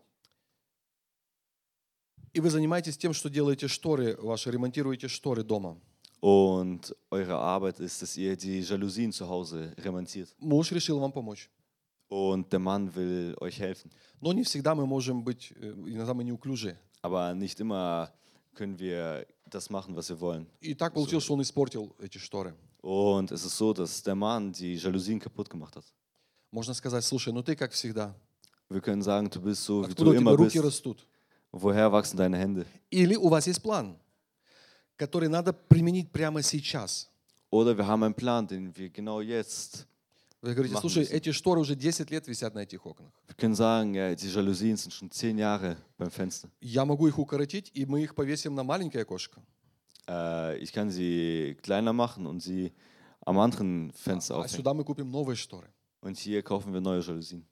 и 2.33 2.39
вы 2.39 2.49
занимаетесь 2.49 2.97
тем, 2.97 3.13
что 3.13 3.29
делаете 3.29 3.67
шторы 3.67 4.15
ваши, 4.17 4.51
ремонтируете 4.51 5.07
шторы 5.07 5.43
дома. 5.43 5.79
und 6.20 6.94
eure 7.10 7.36
Arbeit 7.36 7.80
ist, 7.80 8.00
dass 8.00 8.16
ihr 8.16 8.36
die 8.36 8.60
Jalousien 8.60 9.12
zu 9.12 9.28
Hause 9.28 9.72
remontiert. 9.78 10.34
Муж 10.38 10.72
решил 10.72 10.98
вам 11.00 11.12
помочь. 11.12 11.50
Und 12.08 12.52
der 12.52 12.60
Mann 12.60 12.94
will 12.94 13.34
euch 13.40 13.58
helfen. 13.58 13.90
Но 14.20 14.32
не 14.32 14.42
всегда 14.44 14.74
мы 14.74 14.86
можем 14.86 15.22
быть, 15.22 15.52
э, 15.56 15.72
иногда 15.86 16.14
мы 16.14 16.24
неуклюжи. 16.24 16.76
Aber 17.02 17.34
nicht 17.34 17.60
immer 17.60 18.10
können 18.54 18.78
wir 18.78 19.26
das 19.50 19.68
machen, 19.68 19.94
was 19.96 20.08
wir 20.08 20.20
wollen. 20.20 20.46
И 20.60 20.74
так 20.74 20.94
получилось, 20.94 21.24
что 21.24 21.34
он 21.34 21.42
испортил 21.42 21.94
эти 22.00 22.18
шторы. 22.18 22.54
Und 22.80 23.32
es 23.32 23.44
ist 23.44 23.56
so, 23.56 23.72
dass 23.72 24.02
der 24.02 24.14
Mann 24.14 24.52
die 24.52 24.76
Jalousien 24.76 25.18
kaputt 25.18 25.50
gemacht 25.50 25.76
hat. 25.76 25.84
Можно 26.50 26.72
сказать, 26.72 27.04
слушай, 27.04 27.32
ну 27.32 27.42
ты 27.42 27.56
как 27.56 27.72
всегда. 27.72 28.14
Wir 28.70 28.80
können 28.80 29.02
sagen, 29.02 29.28
du 29.28 29.40
bist 29.40 29.64
so, 29.64 29.82
wie 29.82 29.86
Откуда 29.90 30.04
du 30.04 30.10
у 30.10 30.12
тебя 30.14 30.20
immer 30.20 30.36
руки 30.36 30.58
bist. 30.58 30.64
растут? 30.64 31.06
Woher 31.52 31.92
wachsen 31.92 32.16
deine 32.16 32.38
Hände? 32.38 32.66
Или 32.90 33.16
у 33.16 33.28
вас 33.28 33.46
есть 33.46 33.62
план, 33.62 33.98
Который 34.99 35.29
надо 35.29 35.53
применить 35.53 36.11
прямо 36.11 36.43
сейчас. 36.43 37.09
Oder 37.51 37.75
wir 37.75 37.87
haben 37.87 38.03
einen 38.03 38.13
Plan, 38.13 38.45
den 38.45 38.75
wir 38.75 38.89
genau 38.89 39.21
jetzt. 39.21 39.87
Вы 40.41 40.53
говорите, 40.53 40.77
слушай, 40.77 41.03
müssen. 41.03 41.13
эти 41.13 41.31
шторы 41.31 41.59
уже 41.59 41.75
10 41.75 42.09
лет 42.11 42.27
висят 42.27 42.53
на 42.53 42.59
этих 42.59 42.85
окнах. 42.85 43.11
Wir 43.27 43.35
können 43.35 43.55
sagen, 43.55 43.93
ja, 43.95 44.13
die 44.13 44.27
Jalousien 44.27 44.77
sind 44.77 44.93
schon 44.93 45.09
zehn 45.09 45.37
Jahre 45.37 45.77
beim 45.97 46.11
Fenster. 46.11 46.49
Я 46.61 46.85
могу 46.85 47.07
их 47.07 47.17
укоротить, 47.17 47.71
и 47.73 47.85
мы 47.85 48.03
их 48.03 48.13
повесим 48.13 48.53
на 48.55 48.63
маленькое 48.63 49.03
окошко. 49.03 49.41
Äh, 50.07 50.57
ich 50.59 50.71
kann 50.73 50.89
sie 50.89 51.57
kleiner 51.61 51.93
machen 51.93 52.25
und 52.25 52.41
sie 52.41 52.71
am 53.25 53.39
anderen 53.39 53.91
Fenster 53.93 54.35
А 54.35 54.39
aufhängen. 54.39 54.57
сюда 54.57 54.73
мы 54.73 54.83
купим 54.83 55.09
новые 55.09 55.35
шторы. 55.35 55.69
Und 56.01 56.17
hier 56.17 56.43
kaufen 56.43 56.73
wir 56.73 56.81
neue 56.81 57.01
Jalousien. 57.01 57.43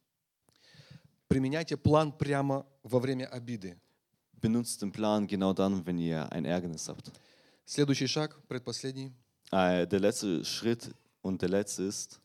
Применяйте 1.27 1.75
план 1.75 2.12
прямо 2.12 2.65
во 2.83 2.99
время 2.99 3.25
обиды. 3.25 3.77
Benutzt 4.39 4.81
den 4.81 4.91
Plan 4.91 5.27
genau 5.27 5.51
dann, 5.53 5.86
wenn 5.86 5.97
ihr 5.97 6.31
ein 6.31 6.45
Ärgernis 6.45 6.88
habt. 6.88 7.12
Следующий 7.69 8.08
шаг, 8.08 8.34
предпоследний. 8.47 9.12
Äh, 9.51 9.86
der 9.88 9.99
letzte 9.99 10.45
Schritt 10.45 10.89
und 11.21 11.41
der 11.41 11.49
letzte 11.49 11.84
ist, 11.84 12.21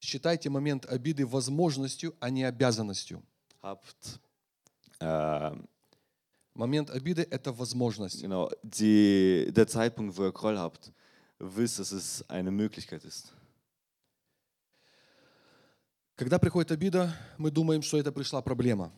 Считайте 0.00 0.48
момент 0.48 0.86
обиды 0.86 1.26
возможностью, 1.26 2.14
а 2.20 2.30
не 2.30 2.44
обязанностью. 2.44 3.20
habt 3.62 4.20
äh, 5.00 5.56
Момент 6.54 6.90
обиды– 6.90 7.22
это 7.30 7.52
возможность. 7.52 8.22
genau 8.22 8.48
die, 8.62 9.50
der 9.50 9.66
Zeitpunkt, 9.66 10.16
wo 10.16 10.22
ihr 10.24 10.32
Groll 10.32 10.56
habt, 10.56 10.92
wisst, 11.40 11.80
dass 11.80 11.90
es 11.90 12.24
eine 12.28 12.52
Möglichkeit 12.52 13.04
ist. 13.04 13.32
Когда 16.16 16.38
приходит 16.38 16.70
обида, 16.70 17.12
мы 17.38 17.50
думаем, 17.50 17.82
что 17.82 17.98
это 17.98 18.12
пришла 18.12 18.40
проблема. 18.40 18.92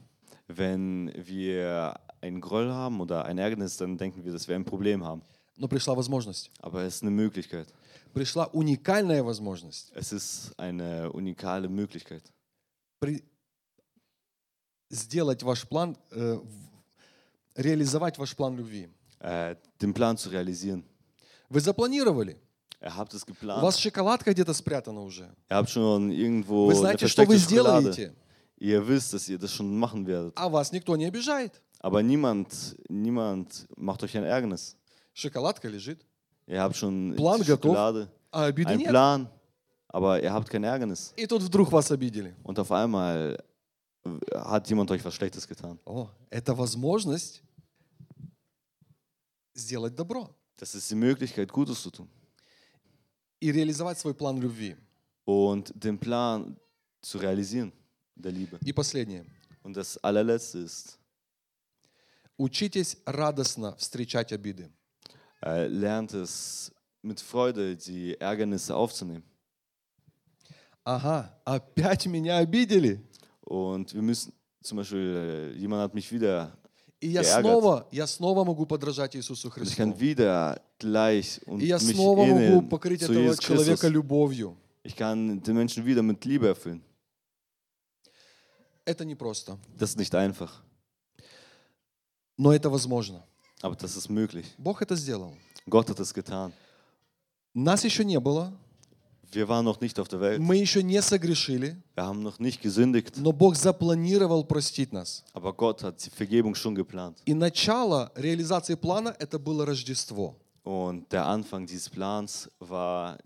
Wenn 0.48 1.10
wir 1.16 1.98
einen 2.20 2.42
Groll 2.42 2.70
haben 2.70 3.00
oder 3.00 3.24
ein 3.24 3.38
Ärgernis, 3.38 3.78
dann 3.78 3.96
denken 3.96 4.22
wir, 4.22 4.32
dass 4.32 4.46
wir 4.48 4.54
ein 4.54 4.66
Problem 4.66 5.02
haben. 5.02 5.22
Но 5.56 5.68
пришла 5.68 5.94
возможность. 5.94 6.50
Aber 6.60 6.82
es 6.82 6.96
ist 6.96 7.02
eine 7.02 7.10
Möglichkeit. 7.10 7.68
Пришла 8.12 8.46
уникальная 8.52 9.22
возможность 9.22 9.90
Es 9.94 10.12
ist 10.12 10.52
eine 10.58 11.10
unikale 11.12 11.68
Möglichkeit. 11.68 12.22
при- 13.00 13.22
сделать 14.90 15.42
ваш 15.42 15.66
план, 15.68 15.96
э, 16.12 16.38
реализовать 17.54 18.18
ваш 18.18 18.34
план 18.36 18.56
любви. 18.56 18.88
Äh, 19.20 19.56
den 19.80 19.94
Plan 19.94 20.16
zu 20.16 20.28
realisieren. 20.30 20.84
Вы 21.48 21.60
запланировали. 21.60 22.36
Ihr 22.80 22.94
habt 22.94 23.14
es 23.14 23.22
У 23.24 23.26
geplant. 23.32 23.62
вас 23.62 23.78
шоколадка 23.78 24.32
где-то 24.32 24.52
спрятана 24.52 25.00
уже. 25.02 25.34
Ihr 25.48 25.56
habt 25.56 25.70
schon 25.70 26.10
irgendwo 26.10 26.66
Вы 26.66 26.74
знаете, 26.74 27.08
что 27.08 27.24
вы 27.24 27.36
Schokolade. 27.38 27.92
сделаете, 27.92 28.14
Ihr 28.58 28.86
wisst, 28.86 29.12
dass 29.12 29.28
ihr 29.28 29.38
das 29.38 29.52
schon 29.52 29.76
machen 29.78 30.06
werdet. 30.06 30.32
а 30.36 30.48
вас 30.48 30.72
никто 30.72 30.96
не 30.96 31.06
обижает. 31.06 31.60
Aber 31.80 32.02
niemand, 32.02 32.76
niemand 32.88 33.66
macht 33.76 34.02
euch 34.02 34.16
ein 34.16 34.24
Ärgernis. 34.24 34.76
Шоколадка 35.16 35.66
лежит, 35.68 36.04
Ihr 36.46 36.60
habt 36.60 36.76
schon 36.76 37.14
Plan 37.16 37.40
die 37.40 37.46
готов. 37.46 37.74
Schokolade, 37.74 38.08
а 38.30 38.44
обиды 38.44 38.68
einen 38.68 38.80
нет. 38.80 38.88
Plan, 38.90 39.28
aber 39.88 40.22
ihr 40.22 40.30
habt 40.30 40.50
kein 40.50 40.62
Ärgernis. 40.62 41.14
И 41.16 41.26
тут 41.26 41.42
вдруг 41.42 41.72
вас 41.72 41.90
обидели. 41.90 42.34
Und 42.44 42.58
auf 42.58 42.70
einmal 42.70 43.42
hat 44.34 44.68
jemand 44.68 44.90
euch 44.90 45.02
was 45.02 45.14
Schlechtes 45.14 45.48
getan. 45.48 45.78
О, 45.86 46.10
это 46.30 46.54
возможность 46.54 47.42
сделать 49.54 49.94
добро 49.94 50.28
Das 50.58 50.74
ist 50.74 50.90
die 50.90 50.94
Möglichkeit, 50.94 51.50
Gutes 51.50 51.82
zu 51.82 51.90
tun. 51.90 52.08
и 53.40 53.50
реализовать 53.50 53.98
свой 53.98 54.14
план 54.14 54.38
любви. 54.40 54.76
Und 55.24 55.72
den 55.74 55.98
Plan 55.98 56.56
zu 57.00 57.16
realisieren, 57.18 57.72
der 58.14 58.32
Liebe. 58.32 58.58
И 58.62 58.72
последнее. 58.72 59.24
Und 59.62 59.76
das 59.78 59.96
allerletzte 60.04 60.58
ist, 60.58 60.98
Учитесь 62.38 62.98
радостно 63.06 63.74
встречать 63.76 64.30
обиды. 64.30 64.70
äh, 65.43 65.67
lernt 65.67 66.13
es 66.13 66.71
mit 67.01 67.19
Freude, 67.19 67.75
die 67.75 68.15
Ärgernisse 68.19 68.75
aufzunehmen. 68.75 69.23
Ага, 70.83 71.29
опять 71.45 72.05
меня 72.07 72.37
обидели. 72.37 72.99
Und 73.41 73.93
wir 73.93 74.01
müssen, 74.01 74.33
zum 74.63 74.77
Beispiel, 74.77 75.53
äh, 75.55 75.57
jemand 75.59 75.81
hat 75.83 75.93
mich 75.93 76.11
wieder, 76.11 76.57
И 77.03 77.07
я 77.07 77.21
Geärgert. 77.21 77.41
снова, 77.41 77.87
я 77.91 78.05
снова 78.07 78.43
могу 78.43 78.65
подражать 78.67 79.15
Иисусу 79.15 79.47
und 79.47 79.57
ich 79.57 79.73
Христу. 79.73 79.75
kann 79.77 79.99
wieder 79.99 80.61
gleich 80.77 81.41
und 81.47 81.59
И 81.61 81.65
я 81.67 81.77
mich 81.77 81.95
снова 81.95 82.25
могу 82.25 82.39
ähneln 82.39 82.69
покрыть 82.69 83.01
zu 83.01 83.11
этого 83.11 83.23
Jesus 83.23 83.39
человека 83.39 83.87
Christus. 83.87 83.91
любовью. 83.91 84.55
Ich 84.83 84.95
kann 84.95 85.41
den 85.41 85.55
Menschen 85.55 85.83
wieder 85.85 86.01
mit 86.03 86.23
Liebe 86.25 86.47
erfüllen. 86.47 86.81
Это 88.85 89.03
непросто, 89.05 89.57
Das 89.77 89.91
ist 89.91 89.97
nicht 89.97 90.13
einfach, 90.15 90.63
но 92.37 92.51
это 92.53 92.69
возможно. 92.69 93.23
Aber 93.62 93.76
das 93.76 93.96
ist 93.96 94.08
möglich. 94.08 94.46
Бог 94.58 94.82
это 94.82 94.96
сделал. 94.96 95.34
Gott 95.68 95.88
hat 95.90 95.98
es 96.00 96.12
getan. 96.14 96.52
Нас 97.54 97.84
еще 97.84 98.04
не 98.04 98.18
было, 98.20 98.52
Wir 99.32 99.48
waren 99.48 99.64
noch 99.64 99.80
nicht 99.80 99.98
auf 99.98 100.06
der 100.08 100.20
Welt. 100.20 100.40
Мы 100.40 100.56
еще 100.56 100.82
не 100.82 101.02
согрешили, 101.02 101.76
Wir 101.96 102.04
haben 102.06 102.22
noch 102.22 102.38
nicht 102.38 102.62
gesündigt. 102.62 103.16
но 103.16 103.32
Бог 103.32 103.56
запланировал 103.56 104.44
простить 104.44 104.92
нас. 104.92 105.24
Aber 105.32 105.52
Gott 105.52 105.82
hat 105.82 106.04
die 106.04 106.10
Vergebung 106.10 106.54
schon 106.54 106.74
geplant. 106.74 107.18
И 107.26 107.34
начало 107.34 108.12
реализации 108.14 108.74
плана– 108.76 109.14
это 109.18 109.38
было 109.38 109.64
Рождество. 109.66 110.36
Und 110.62 111.10
der 111.12 111.26
Anfang 111.26 111.66
dieses 111.66 111.88
Plans 111.88 112.48
war 112.60 113.18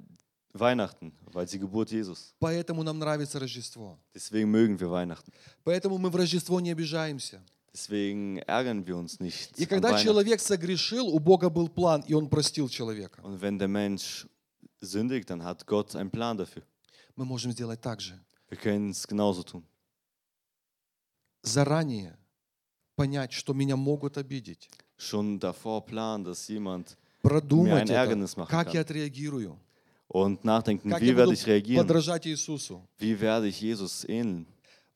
Weihnachten, 0.53 1.13
weil 1.33 1.47
die 1.47 1.59
Geburt 1.59 1.91
Jesus. 1.91 2.35
Поэтому 2.41 2.83
нам 2.83 2.99
нравится 2.99 3.39
Рождество. 3.39 3.99
Deswegen 4.15 4.51
mögen 4.51 4.79
wir 4.81 4.91
Weihnachten. 4.91 5.33
Поэтому 5.65 5.99
мы 5.99 6.09
в 6.11 6.17
Рождество 6.17 6.61
не 6.61 6.71
обижаемся. 6.71 7.43
Deswegen 7.74 8.38
ärgern 8.48 8.86
wir 8.88 8.96
uns 8.96 9.20
nicht. 9.20 9.58
И 9.60 9.64
an 9.64 9.70
когда 9.70 9.90
Weihnachten. 9.90 10.04
человек 10.06 10.40
согрешил, 10.40 11.08
у 11.08 11.20
Бога 11.20 11.50
был 11.50 11.68
план, 11.68 12.02
и 12.08 12.14
Он 12.14 12.30
простил 12.30 12.70
человека. 12.70 13.22
Und 13.22 13.42
wenn 13.42 13.60
der 13.60 13.68
Mensch 13.68 14.26
sündigt, 14.82 15.30
dann 15.30 15.44
hat 15.44 15.66
Gott 15.68 15.96
einen 15.96 16.10
Plan 16.10 16.38
dafür. 16.38 16.64
Мы 17.18 17.26
можем 17.26 17.52
сделать 17.52 17.82
так 17.82 18.00
же. 18.02 18.18
Wir 18.50 18.58
können 18.58 18.92
es 18.92 19.06
genauso 19.08 19.44
tun. 19.44 19.64
Заранее 21.44 22.18
понять, 22.96 23.32
что 23.34 23.54
меня 23.54 23.76
могут 23.76 24.18
обидеть. 24.18 24.70
Schon 24.98 25.40
davor 25.40 25.86
planen, 25.86 26.24
dass 26.24 26.48
jemand 26.48 26.98
Продумать 27.22 27.74
Mir 27.74 27.82
ein 27.82 27.90
Ärgernis 27.90 28.32
это, 28.34 28.40
machen 28.42 28.50
как 28.52 28.68
kann. 28.68 28.74
я 28.76 28.82
отреагирую. 28.82 29.60
und 30.08 30.46
nachdenken, 30.46 30.90
Как 30.92 31.02
wie 31.02 31.08
я 31.08 31.16
werde 31.18 31.26
буду 31.32 31.34
ich 31.34 31.46
reagieren? 31.46 31.86
подражать 31.86 32.26
Иисусу. 32.28 32.88
Wie 33.00 33.20
werde 33.20 33.48
ich 33.48 33.60
Jesus 33.60 34.06
ähneln? 34.08 34.46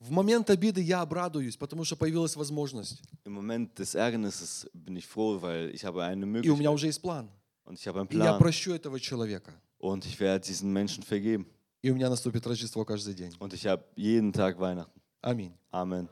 В 0.07 0.11
момент 0.11 0.51
обиды 0.51 0.83
я 0.83 1.01
обрадуюсь, 1.01 1.57
потому 1.57 1.83
что 1.85 1.97
появилась 1.97 2.37
возможность. 2.37 3.01
Im 3.25 3.33
Moment 3.33 3.75
des 3.79 3.95
Ärgernisses 3.95 4.69
bin 4.75 4.97
ich 4.97 5.07
froh, 5.07 5.41
weil 5.41 5.71
ich 5.75 5.83
habe 5.85 6.05
eine 6.05 6.25
И 6.43 6.51
у 6.51 6.57
меня 6.57 6.71
уже 6.73 6.87
есть 6.89 7.01
план. 7.01 7.31
und 7.65 7.79
ich 7.81 7.87
habe 7.89 8.01
einen 8.01 8.11
И 8.11 8.17
я 8.19 8.35
прощу 8.35 8.75
этого 8.75 9.01
человека. 9.01 9.53
und 9.79 10.05
ich 10.05 10.21
werde 10.21 10.45
diesen 10.47 10.71
Menschen 10.75 11.03
vergeben 11.03 11.47
И 11.83 11.91
у 11.91 11.95
меня 11.95 12.11
наступит 12.11 12.47
Рождество 12.47 12.85
каждый 12.85 13.15
день. 13.15 13.33
und 13.39 13.55
ich 13.55 13.67
habe 13.67 13.83
jeden 13.97 14.31
Tag 14.35 14.59
Weihnachten. 14.61 15.01
Аминь. 15.23 15.53
Amen. 15.71 16.07